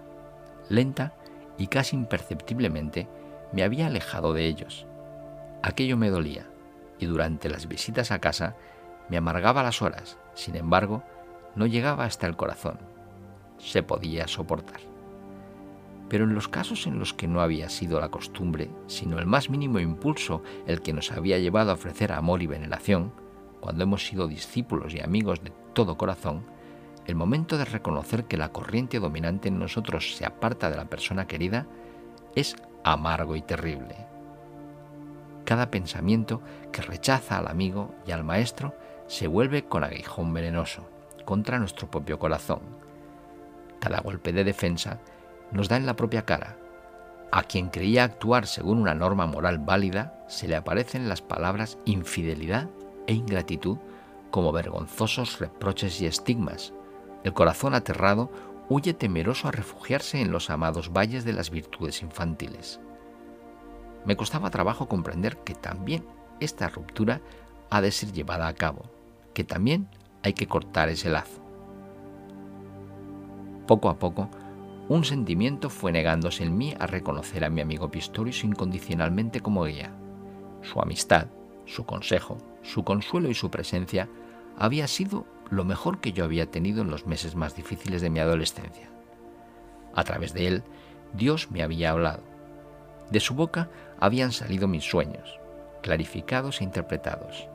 [0.70, 1.14] Lenta
[1.58, 3.08] y casi imperceptiblemente
[3.52, 4.86] me había alejado de ellos.
[5.64, 6.46] Aquello me dolía
[7.00, 8.56] y durante las visitas a casa
[9.10, 10.18] me amargaba las horas.
[10.36, 11.04] Sin embargo,
[11.56, 12.91] no llegaba hasta el corazón.
[13.64, 14.82] Se podía soportar.
[16.10, 19.50] Pero en los casos en los que no había sido la costumbre, sino el más
[19.50, 23.14] mínimo impulso el que nos había llevado a ofrecer amor y veneración,
[23.62, 26.44] cuando hemos sido discípulos y amigos de todo corazón,
[27.06, 31.28] el momento de reconocer que la corriente dominante en nosotros se aparta de la persona
[31.28, 31.66] querida
[32.36, 33.96] es amargo y terrible.
[35.46, 38.76] Cada pensamiento que rechaza al amigo y al maestro
[39.08, 40.88] se vuelve con aguijón venenoso
[41.26, 42.81] contra nuestro propio corazón.
[43.82, 45.00] Cada golpe de defensa
[45.52, 46.56] nos da en la propia cara.
[47.32, 52.70] A quien creía actuar según una norma moral válida, se le aparecen las palabras infidelidad
[53.08, 53.80] e ingratitud
[54.30, 56.74] como vergonzosos reproches y estigmas.
[57.24, 58.32] El corazón aterrado
[58.70, 62.80] huye temeroso a refugiarse en los amados valles de las virtudes infantiles.
[64.06, 66.06] Me costaba trabajo comprender que también
[66.40, 67.20] esta ruptura
[67.72, 68.84] ha de ser llevada a cabo,
[69.34, 69.90] que también
[70.24, 71.41] hay que cortar ese lazo.
[73.68, 74.30] Poco a poco,
[74.90, 79.94] un sentimiento fue negándose en mí a reconocer a mi amigo Pistorius incondicionalmente como guía.
[80.62, 81.28] Su amistad,
[81.66, 84.10] su consejo, su consuelo y su presencia
[84.58, 88.20] había sido lo mejor que yo había tenido en los meses más difíciles de mi
[88.20, 88.90] adolescencia.
[89.94, 90.64] A través de él,
[91.14, 92.24] Dios me había hablado.
[93.10, 93.70] De su boca
[94.00, 95.40] habían salido mis sueños,
[95.82, 97.48] clarificados e interpretados.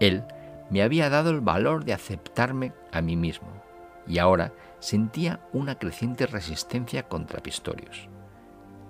[0.00, 0.24] Él
[0.70, 3.48] me había dado el valor de aceptarme a mí mismo,
[4.08, 8.08] y ahora sentía una creciente resistencia contra Pistorius.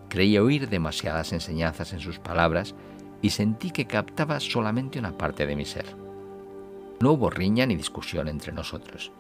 [0.09, 2.75] Creía oír demasiadas enseñanzas en sus palabras
[3.21, 5.87] y sentí que captaba solamente una parte de mi ser.
[7.01, 9.13] No hubo riña ni discusión entre nosotros,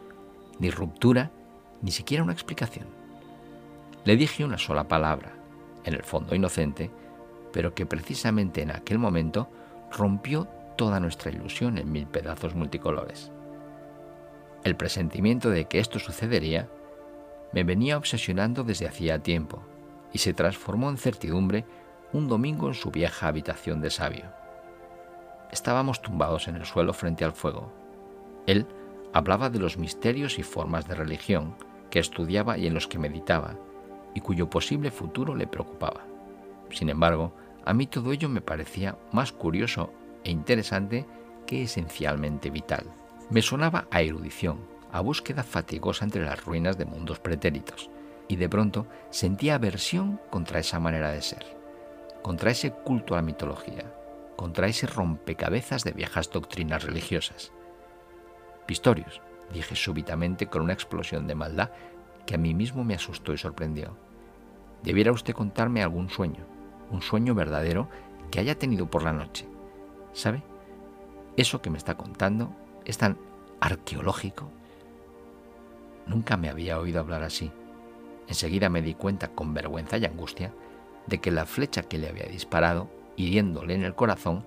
[0.58, 1.30] ni ruptura,
[1.82, 2.86] ni siquiera una explicación.
[4.04, 5.32] Le dije una sola palabra,
[5.84, 6.90] en el fondo inocente,
[7.52, 9.48] pero que precisamente en aquel momento
[9.90, 13.32] rompió toda nuestra ilusión en mil pedazos multicolores.
[14.68, 16.68] El presentimiento de que esto sucedería
[17.54, 19.62] me venía obsesionando desde hacía tiempo
[20.12, 21.64] y se transformó en certidumbre
[22.12, 24.26] un domingo en su vieja habitación de sabio.
[25.50, 27.72] Estábamos tumbados en el suelo frente al fuego.
[28.46, 28.66] Él
[29.14, 31.54] hablaba de los misterios y formas de religión
[31.88, 33.54] que estudiaba y en los que meditaba,
[34.12, 36.04] y cuyo posible futuro le preocupaba.
[36.72, 37.32] Sin embargo,
[37.64, 41.06] a mí todo ello me parecía más curioso e interesante
[41.46, 42.84] que esencialmente vital.
[43.30, 44.58] Me sonaba a erudición,
[44.90, 47.90] a búsqueda fatigosa entre las ruinas de mundos pretéritos,
[48.26, 51.44] y de pronto sentía aversión contra esa manera de ser,
[52.22, 53.92] contra ese culto a la mitología,
[54.36, 57.52] contra ese rompecabezas de viejas doctrinas religiosas.
[58.66, 59.20] Pistorius,
[59.52, 61.70] dije súbitamente con una explosión de maldad
[62.24, 63.96] que a mí mismo me asustó y sorprendió.
[64.82, 66.46] Debiera usted contarme algún sueño,
[66.90, 67.88] un sueño verdadero
[68.30, 69.46] que haya tenido por la noche.
[70.12, 70.42] ¿Sabe?
[71.36, 72.54] Eso que me está contando
[72.88, 73.16] es tan
[73.60, 74.50] arqueológico.
[76.06, 77.52] Nunca me había oído hablar así.
[78.26, 80.52] Enseguida me di cuenta con vergüenza y angustia
[81.06, 84.44] de que la flecha que le había disparado hiriéndole en el corazón,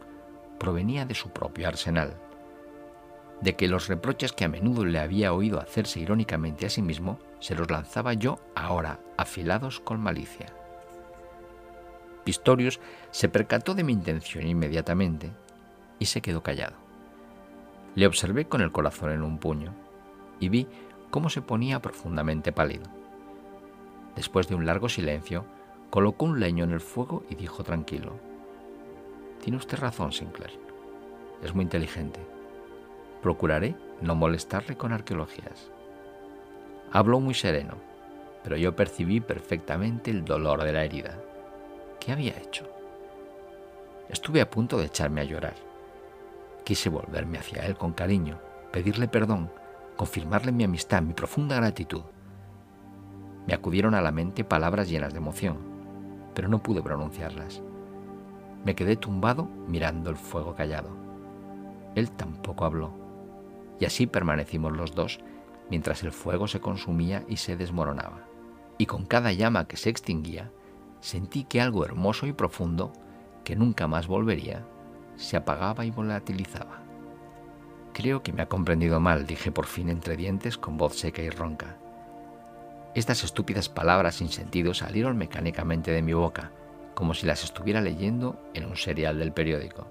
[0.57, 2.15] provenía de su propio arsenal,
[3.41, 7.19] de que los reproches que a menudo le había oído hacerse irónicamente a sí mismo,
[7.39, 10.47] se los lanzaba yo ahora, afilados con malicia.
[12.23, 12.79] Pistorius
[13.11, 15.31] se percató de mi intención inmediatamente
[15.99, 16.80] y se quedó callado.
[17.95, 19.73] Le observé con el corazón en un puño
[20.39, 20.67] y vi
[21.09, 22.85] cómo se ponía profundamente pálido.
[24.15, 25.45] Después de un largo silencio,
[25.89, 28.13] colocó un leño en el fuego y dijo tranquilo,
[29.41, 30.59] tiene usted razón, Sinclair.
[31.41, 32.19] Es muy inteligente.
[33.21, 35.71] Procuraré no molestarle con arqueologías.
[36.91, 37.75] Habló muy sereno,
[38.43, 41.19] pero yo percibí perfectamente el dolor de la herida.
[41.99, 42.67] ¿Qué había hecho?
[44.09, 45.70] Estuve a punto de echarme a llorar.
[46.63, 48.39] Quise volverme hacia él con cariño,
[48.71, 49.51] pedirle perdón,
[49.97, 52.03] confirmarle mi amistad, mi profunda gratitud.
[53.47, 55.57] Me acudieron a la mente palabras llenas de emoción,
[56.33, 57.61] pero no pude pronunciarlas.
[58.63, 60.89] Me quedé tumbado mirando el fuego callado.
[61.95, 62.91] Él tampoco habló.
[63.79, 65.19] Y así permanecimos los dos
[65.69, 68.25] mientras el fuego se consumía y se desmoronaba.
[68.77, 70.51] Y con cada llama que se extinguía,
[70.99, 72.93] sentí que algo hermoso y profundo,
[73.43, 74.65] que nunca más volvería,
[75.21, 76.79] se apagaba y volatilizaba.
[77.93, 81.29] Creo que me ha comprendido mal, dije por fin entre dientes con voz seca y
[81.29, 81.77] ronca.
[82.95, 86.51] Estas estúpidas palabras sin sentido salieron mecánicamente de mi boca,
[86.93, 89.87] como si las estuviera leyendo en un serial del periódico.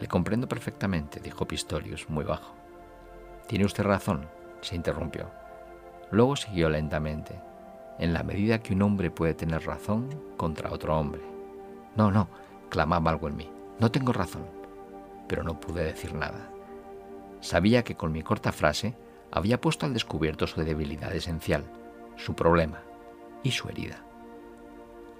[0.00, 2.54] Le comprendo perfectamente, dijo Pistorius muy bajo.
[3.46, 4.26] Tiene usted razón,
[4.60, 5.30] se interrumpió.
[6.10, 7.38] Luego siguió lentamente,
[7.98, 11.22] en la medida que un hombre puede tener razón contra otro hombre.
[11.96, 12.28] No, no,
[12.70, 13.50] clamaba algo en mí.
[13.80, 14.46] No tengo razón.
[15.28, 16.50] Pero no pude decir nada.
[17.40, 18.94] Sabía que con mi corta frase
[19.30, 21.64] había puesto al descubierto su debilidad esencial,
[22.16, 22.82] su problema
[23.42, 24.04] y su herida.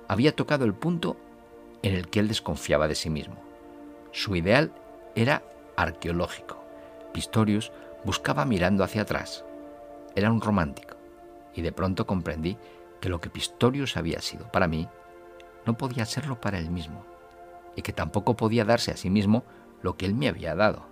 [0.08, 1.16] Había tocado el punto
[1.82, 3.36] en el que él desconfiaba de sí mismo.
[4.12, 4.72] Su ideal
[5.14, 5.42] era
[5.76, 6.62] arqueológico.
[7.12, 7.72] Pistorius
[8.04, 9.44] buscaba mirando hacia atrás.
[10.14, 10.96] Era un romántico.
[11.54, 12.56] Y de pronto comprendí
[13.00, 14.88] que lo que Pistorius había sido para mí
[15.66, 17.04] no podía serlo para él mismo.
[17.76, 19.44] Y que tampoco podía darse a sí mismo
[19.82, 20.86] lo que él me había dado.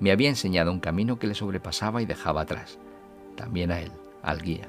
[0.00, 2.78] Me había enseñado un camino que le sobrepasaba y dejaba atrás.
[3.36, 3.92] También a él,
[4.22, 4.68] al guía.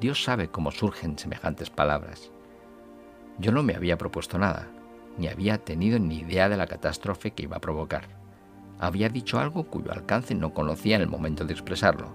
[0.00, 2.30] Dios sabe cómo surgen semejantes palabras.
[3.38, 4.68] Yo no me había propuesto nada,
[5.16, 8.08] ni había tenido ni idea de la catástrofe que iba a provocar.
[8.78, 12.08] Había dicho algo cuyo alcance no conocía en el momento de expresarlo.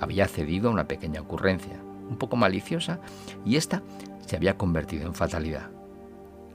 [0.00, 1.78] Había cedido a una pequeña ocurrencia,
[2.12, 3.00] un poco maliciosa,
[3.44, 3.82] y ésta
[4.26, 5.70] se había convertido en fatalidad.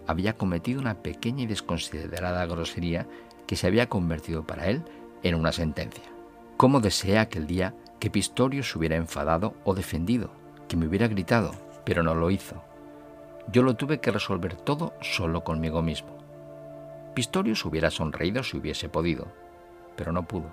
[0.07, 3.07] Había cometido una pequeña y desconsiderada grosería
[3.45, 4.83] que se había convertido para él
[5.23, 6.03] en una sentencia.
[6.55, 10.29] ¿Cómo desea aquel día que Pistorius se hubiera enfadado o defendido,
[10.67, 11.51] que me hubiera gritado,
[11.83, 12.61] pero no lo hizo.
[13.51, 16.17] Yo lo tuve que resolver todo solo conmigo mismo.
[17.15, 19.27] Pistorius hubiera sonreído si hubiese podido,
[19.95, 20.51] pero no pudo,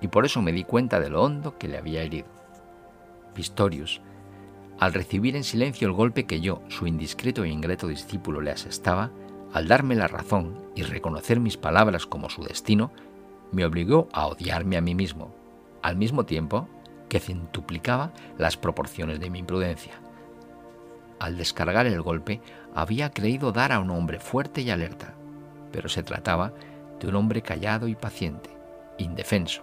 [0.00, 2.28] y por eso me di cuenta de lo hondo que le había herido.
[3.34, 4.00] Pistorius,
[4.82, 9.12] al recibir en silencio el golpe que yo, su indiscreto e ingrato discípulo, le asestaba,
[9.52, 12.90] al darme la razón y reconocer mis palabras como su destino,
[13.52, 15.32] me obligó a odiarme a mí mismo,
[15.82, 16.68] al mismo tiempo
[17.08, 19.92] que centuplicaba las proporciones de mi imprudencia.
[21.20, 22.40] Al descargar el golpe,
[22.74, 25.14] había creído dar a un hombre fuerte y alerta,
[25.70, 26.54] pero se trataba
[26.98, 28.50] de un hombre callado y paciente,
[28.98, 29.62] indefenso,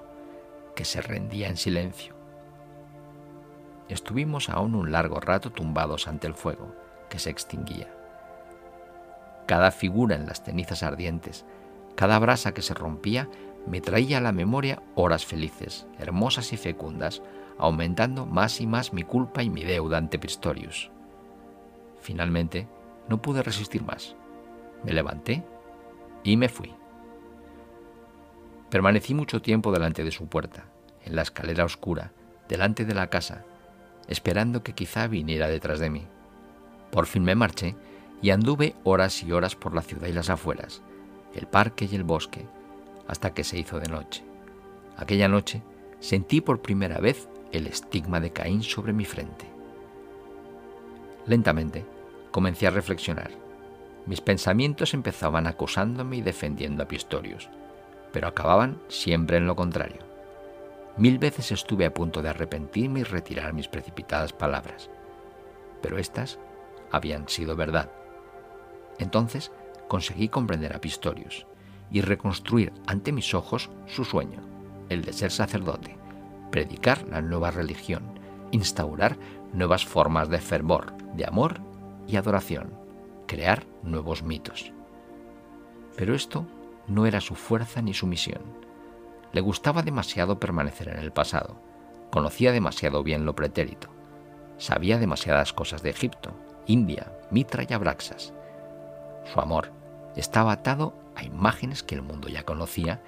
[0.78, 2.19] que se rendía en silencio.
[3.90, 6.74] Estuvimos aún un largo rato tumbados ante el fuego,
[7.10, 7.88] que se extinguía.
[9.48, 11.44] Cada figura en las cenizas ardientes,
[11.96, 13.28] cada brasa que se rompía,
[13.66, 17.24] me traía a la memoria horas felices, hermosas y fecundas,
[17.58, 20.92] aumentando más y más mi culpa y mi deuda ante Pistorius.
[22.00, 22.68] Finalmente,
[23.10, 24.16] no pude resistir más.
[24.84, 25.44] Me levanté
[26.24, 26.74] y me fui.
[28.70, 30.66] Permanecí mucho tiempo delante de su puerta,
[31.04, 32.12] en la escalera oscura,
[32.48, 33.46] delante de la casa,
[34.10, 36.06] esperando que quizá viniera detrás de mí.
[36.92, 37.76] Por fin me marché
[38.22, 40.82] y anduve horas y horas por la ciudad y las afueras,
[41.36, 42.46] el parque y el bosque,
[43.08, 44.24] hasta que se hizo de noche.
[44.98, 45.62] Aquella noche
[46.00, 49.46] sentí por primera vez el estigma de Caín sobre mi frente.
[51.28, 51.86] Lentamente
[52.32, 53.30] comencé a reflexionar.
[54.08, 57.48] Mis pensamientos empezaban acusándome y defendiendo a Pistorius,
[58.12, 60.09] pero acababan siempre en lo contrario.
[61.00, 64.90] Mil veces estuve a punto de arrepentirme y retirar mis precipitadas palabras,
[65.82, 66.40] pero éstas
[66.92, 67.90] habían sido verdad.
[68.98, 69.50] Entonces
[69.88, 71.48] conseguí comprender a Pistorius
[71.90, 74.42] y reconstruir ante mis ojos su sueño,
[74.90, 75.96] el de ser sacerdote,
[76.52, 78.04] predicar la nueva religión,
[78.52, 79.18] instaurar
[79.54, 81.62] nuevas formas de fervor, de amor
[82.10, 82.74] y adoración,
[83.26, 84.74] crear nuevos mitos.
[85.96, 86.46] Pero esto
[86.88, 88.59] no era su fuerza ni su misión.
[89.32, 91.62] Le gustaba demasiado permanecer en el pasado,
[92.10, 93.90] conocía demasiado bien lo pretérito,
[94.58, 96.32] sabía demasiadas cosas de Egipto,
[96.66, 98.34] India, Mitra y Abraxas.
[99.32, 99.72] Su amor
[100.16, 103.02] estaba atado a imágenes que el mundo ya conocía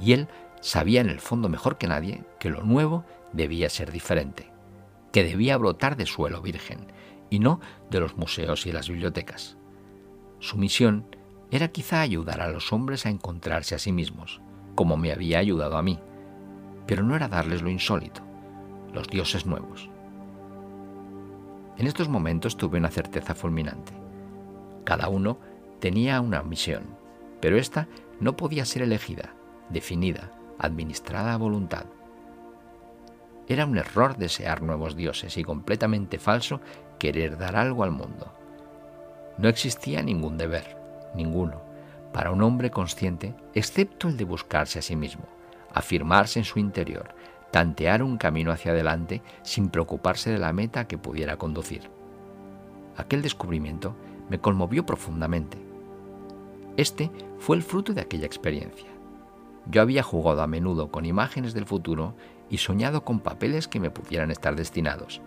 [0.00, 0.28] y él
[0.60, 4.50] sabía en el fondo mejor que nadie que lo nuevo debía ser diferente,
[5.12, 6.92] que debía brotar de suelo virgen
[7.30, 7.60] y no
[7.90, 9.56] de los museos y las bibliotecas.
[10.38, 11.06] Su misión
[11.50, 14.40] era quizá ayudar a los hombres a encontrarse a sí mismos,
[14.76, 15.98] como me había ayudado a mí,
[16.86, 18.20] pero no era darles lo insólito,
[18.92, 19.90] los dioses nuevos.
[21.78, 23.92] En estos momentos tuve una certeza fulminante.
[24.84, 25.38] Cada uno
[25.80, 26.96] tenía una misión,
[27.40, 27.88] pero esta
[28.20, 29.34] no podía ser elegida,
[29.68, 31.86] definida, administrada a voluntad.
[33.48, 36.60] Era un error desear nuevos dioses y completamente falso
[36.98, 38.32] querer dar algo al mundo.
[39.38, 40.78] No existía ningún deber,
[41.14, 41.65] ninguno,
[42.16, 45.26] para un hombre consciente, excepto el de buscarse a sí mismo,
[45.74, 47.14] afirmarse en su interior,
[47.50, 51.90] tantear un camino hacia adelante sin preocuparse de la meta que pudiera conducir.
[52.96, 53.94] Aquel descubrimiento
[54.30, 55.58] me conmovió profundamente.
[56.78, 58.88] Este fue el fruto de aquella experiencia.
[59.66, 62.14] Yo había jugado a menudo con imágenes del futuro
[62.48, 65.20] y soñado con papeles que me pudieran estar destinados,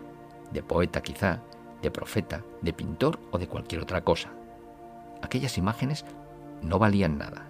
[0.51, 1.43] de poeta quizá,
[1.83, 4.31] de profeta, de pintor o de cualquier otra cosa.
[5.21, 6.03] Aquellas imágenes
[6.61, 7.45] no valían nada.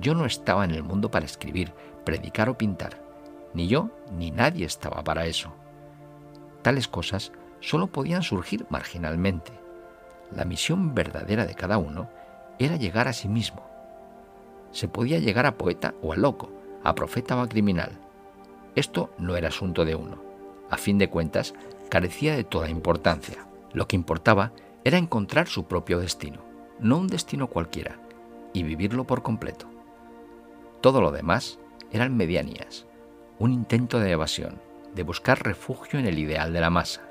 [0.00, 1.72] Yo no estaba en el mundo para escribir,
[2.04, 3.02] predicar o pintar.
[3.52, 5.52] Ni yo ni nadie estaba para eso.
[6.62, 9.52] Tales cosas solo podían surgir marginalmente.
[10.34, 12.08] La misión verdadera de cada uno
[12.58, 13.62] era llegar a sí mismo.
[14.70, 16.50] Se podía llegar a poeta o a loco,
[16.84, 17.98] a profeta o a criminal.
[18.76, 20.22] Esto no era asunto de uno.
[20.70, 21.54] A fin de cuentas,
[21.88, 23.46] carecía de toda importancia.
[23.72, 24.52] Lo que importaba
[24.84, 26.40] era encontrar su propio destino,
[26.78, 27.99] no un destino cualquiera,
[28.52, 29.66] y vivirlo por completo.
[30.80, 31.58] Todo lo demás
[31.92, 32.86] eran medianías,
[33.38, 34.60] un intento de evasión,
[34.94, 37.02] de buscar refugio en el ideal de la masa.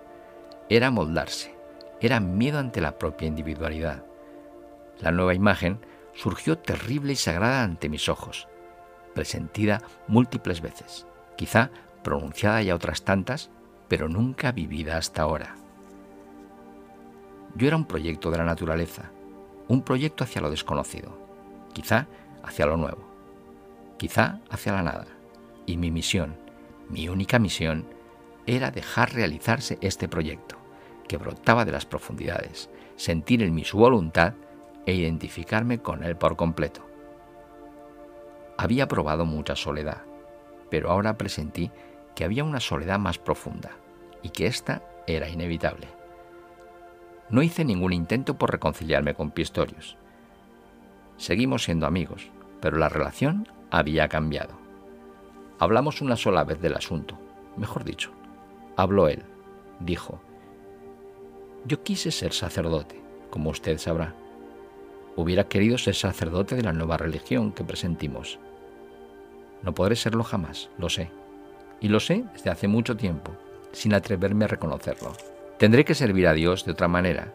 [0.70, 1.56] Era moldarse,
[2.02, 4.06] era miedo ante la propia individualidad.
[5.00, 5.80] La nueva imagen
[6.14, 8.48] surgió terrible y sagrada ante mis ojos,
[9.14, 11.06] presentida múltiples veces,
[11.38, 11.72] quizá
[12.04, 13.50] pronunciada ya otras tantas,
[13.88, 15.56] pero nunca vivida hasta ahora.
[17.56, 19.12] Yo era un proyecto de la naturaleza,
[19.68, 21.19] un proyecto hacia lo desconocido,
[21.74, 22.08] quizá
[22.44, 23.04] hacia lo nuevo,
[23.98, 25.08] quizá hacia la nada.
[25.66, 26.36] Y mi misión,
[26.90, 27.86] mi única misión,
[28.46, 30.58] era dejar realizarse este proyecto,
[31.08, 34.34] que brotaba de las profundidades, sentir en mí su voluntad
[34.86, 36.82] e identificarme con él por completo.
[38.58, 40.02] Había probado mucha soledad,
[40.70, 41.72] pero ahora presentí
[42.16, 43.72] que había una soledad más profunda
[44.22, 45.88] y que ésta era inevitable.
[47.30, 49.98] No hice ningún intento por reconciliarme con Pistorius.
[51.20, 52.30] Seguimos siendo amigos,
[52.62, 54.58] pero la relación había cambiado.
[55.60, 57.20] Hablamos una sola vez del asunto,
[57.58, 58.12] mejor dicho,
[58.78, 59.24] habló él.
[59.82, 60.22] Dijo,
[61.66, 63.02] yo quise ser sacerdote,
[63.32, 64.16] como usted sabrá.
[65.18, 68.40] Hubiera querido ser sacerdote de la nueva religión que presentimos.
[69.62, 71.12] No podré serlo jamás, lo sé.
[71.82, 73.34] Y lo sé desde hace mucho tiempo,
[73.74, 75.12] sin atreverme a reconocerlo.
[75.58, 77.34] Tendré que servir a Dios de otra manera,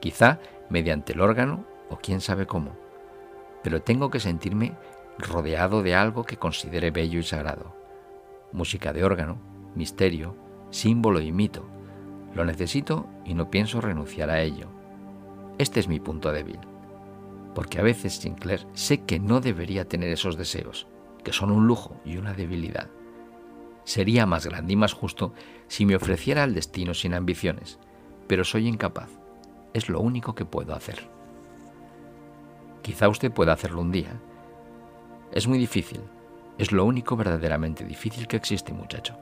[0.00, 0.38] quizá
[0.70, 2.85] mediante el órgano o quién sabe cómo.
[3.66, 4.76] Pero tengo que sentirme
[5.18, 7.74] rodeado de algo que considere bello y sagrado.
[8.52, 9.38] Música de órgano,
[9.74, 10.36] misterio,
[10.70, 11.68] símbolo y mito.
[12.32, 14.68] Lo necesito y no pienso renunciar a ello.
[15.58, 16.60] Este es mi punto débil.
[17.56, 20.86] Porque a veces, Sinclair, sé que no debería tener esos deseos,
[21.24, 22.88] que son un lujo y una debilidad.
[23.82, 25.32] Sería más grande y más justo
[25.66, 27.80] si me ofreciera el destino sin ambiciones,
[28.28, 29.10] pero soy incapaz.
[29.74, 31.15] Es lo único que puedo hacer.
[32.86, 34.12] Quizá usted pueda hacerlo un día,
[35.32, 36.02] es muy difícil.
[36.56, 39.18] Es lo único verdaderamente difícil que existe, muchacho.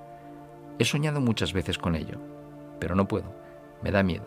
[0.78, 2.18] He soñado muchas veces con ello,
[2.78, 3.34] pero no puedo.
[3.82, 4.26] Me da miedo.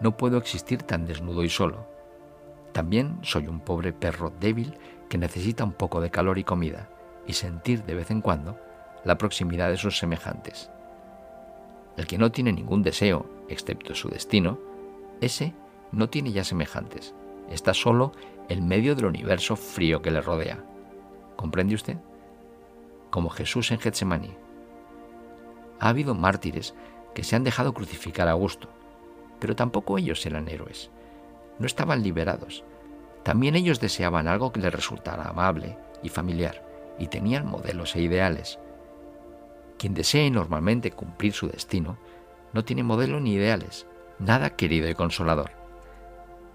[0.00, 1.86] No puedo existir tan desnudo y solo.
[2.72, 4.74] También soy un pobre perro débil
[5.08, 6.88] que necesita un poco de calor y comida
[7.24, 8.58] y sentir de vez en cuando
[9.04, 10.72] la proximidad de sus semejantes.
[11.96, 14.58] El que no tiene ningún deseo, excepto su destino,
[15.20, 15.54] ese
[15.92, 17.14] no tiene ya semejantes.
[17.48, 18.10] Está solo
[18.52, 20.62] en medio del universo frío que le rodea.
[21.36, 21.96] ¿Comprende usted?
[23.10, 24.36] Como Jesús en Getsemaní.
[25.80, 26.74] Ha habido mártires
[27.14, 28.68] que se han dejado crucificar a gusto,
[29.40, 30.90] pero tampoco ellos eran héroes.
[31.58, 32.62] No estaban liberados.
[33.22, 36.64] También ellos deseaban algo que les resultara amable y familiar,
[36.98, 38.58] y tenían modelos e ideales.
[39.78, 41.96] Quien desee normalmente cumplir su destino,
[42.52, 43.86] no tiene modelo ni ideales,
[44.18, 45.52] nada querido y consolador.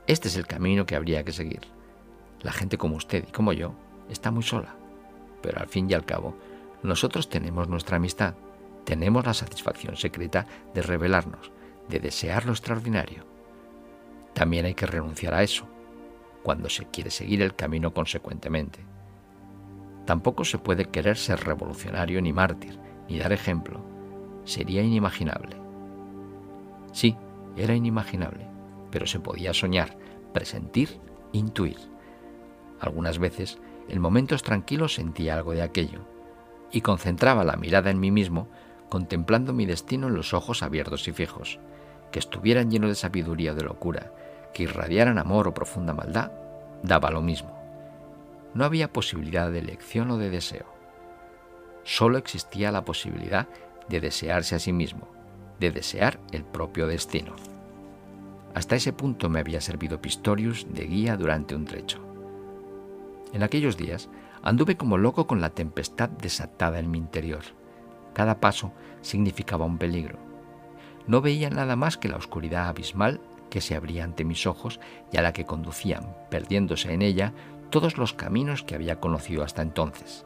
[0.06, 1.77] Este es el camino que habría que seguir.
[2.48, 3.74] La gente como usted y como yo
[4.10, 4.74] está muy sola.
[5.42, 6.34] Pero al fin y al cabo,
[6.82, 8.36] nosotros tenemos nuestra amistad,
[8.86, 11.52] tenemos la satisfacción secreta de revelarnos,
[11.90, 13.26] de desear lo extraordinario.
[14.34, 15.68] También hay que renunciar a eso,
[16.42, 18.80] cuando se quiere seguir el camino consecuentemente.
[20.06, 22.80] Tampoco se puede querer ser revolucionario ni mártir,
[23.10, 23.82] ni dar ejemplo.
[24.46, 25.58] Sería inimaginable.
[26.94, 27.18] Sí,
[27.58, 28.48] era inimaginable,
[28.90, 29.98] pero se podía soñar,
[30.34, 30.98] presentir,
[31.34, 31.97] intuir.
[32.80, 33.58] Algunas veces
[33.90, 36.02] en momentos tranquilos sentía algo de aquello
[36.72, 38.48] y concentraba la mirada en mí mismo,
[38.90, 41.60] contemplando mi destino en los ojos abiertos y fijos,
[42.12, 44.12] que estuvieran llenos de sabiduría o de locura,
[44.54, 46.32] que irradiaran amor o profunda maldad,
[46.84, 47.58] daba lo mismo.
[48.54, 50.66] No había posibilidad de elección o de deseo.
[51.84, 53.48] Solo existía la posibilidad
[53.88, 55.08] de desearse a sí mismo,
[55.60, 57.36] de desear el propio destino.
[58.54, 62.07] Hasta ese punto me había servido Pistorius de guía durante un trecho.
[63.34, 64.10] En aquellos días
[64.42, 67.42] anduve como loco con la tempestad desatada en mi interior.
[68.14, 68.72] Cada paso
[69.02, 70.18] significaba un peligro.
[71.08, 74.80] No veía nada más que la oscuridad abismal que se abría ante mis ojos
[75.12, 77.34] y a la que conducían, perdiéndose en ella,
[77.70, 80.26] todos los caminos que había conocido hasta entonces.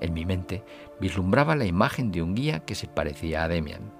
[0.00, 0.64] En mi mente
[1.00, 3.92] vislumbraba la imagen de un guía que se parecía a Demian,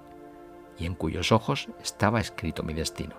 [0.77, 3.15] y en cuyos ojos estaba escrito mi destino.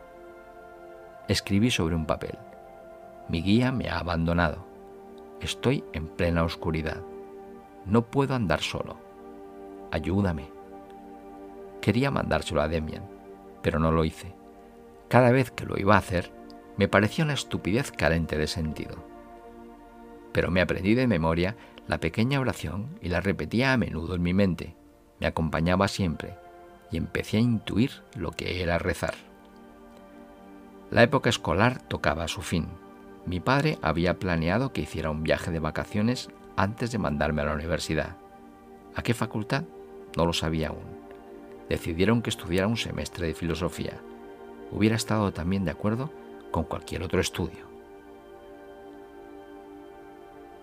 [1.28, 2.36] Escribí sobre un papel
[3.32, 4.66] mi guía me ha abandonado.
[5.40, 7.02] Estoy en plena oscuridad.
[7.86, 8.98] No puedo andar solo.
[9.90, 10.50] Ayúdame.
[11.80, 13.08] Quería mandárselo a Demian,
[13.62, 14.34] pero no lo hice.
[15.08, 16.30] Cada vez que lo iba a hacer,
[16.76, 19.02] me parecía una estupidez carente de sentido.
[20.32, 21.56] Pero me aprendí de memoria
[21.88, 24.76] la pequeña oración y la repetía a menudo en mi mente.
[25.20, 26.36] Me acompañaba siempre
[26.90, 29.14] y empecé a intuir lo que era rezar.
[30.90, 32.81] La época escolar tocaba a su fin.
[33.24, 37.54] Mi padre había planeado que hiciera un viaje de vacaciones antes de mandarme a la
[37.54, 38.16] universidad.
[38.94, 39.64] ¿A qué facultad?
[40.16, 41.02] No lo sabía aún.
[41.68, 44.00] Decidieron que estudiara un semestre de filosofía.
[44.70, 46.10] Hubiera estado también de acuerdo
[46.50, 47.70] con cualquier otro estudio.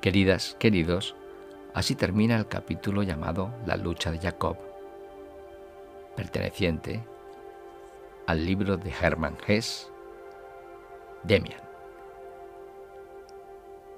[0.02, 1.16] Queridas, queridos,
[1.74, 4.58] así termina el capítulo llamado La lucha de Jacob,
[6.16, 7.04] perteneciente
[8.28, 9.92] al libro de Hermann Hesse
[11.24, 11.69] Demian.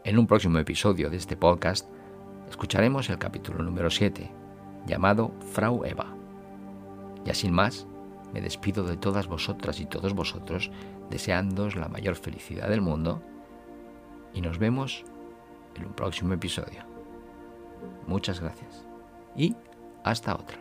[0.03, 1.87] En un próximo episodio de este podcast
[2.49, 4.31] escucharemos el capítulo número 7,
[4.87, 6.07] llamado Frau Eva.
[7.23, 7.85] Ya sin más,
[8.33, 10.71] me despido de todas vosotras y todos vosotros,
[11.11, 13.21] deseándoos la mayor felicidad del mundo,
[14.33, 15.05] y nos vemos
[15.75, 16.83] en un próximo episodio.
[18.07, 18.87] Muchas gracias
[19.35, 19.55] y
[20.03, 20.60] hasta otra.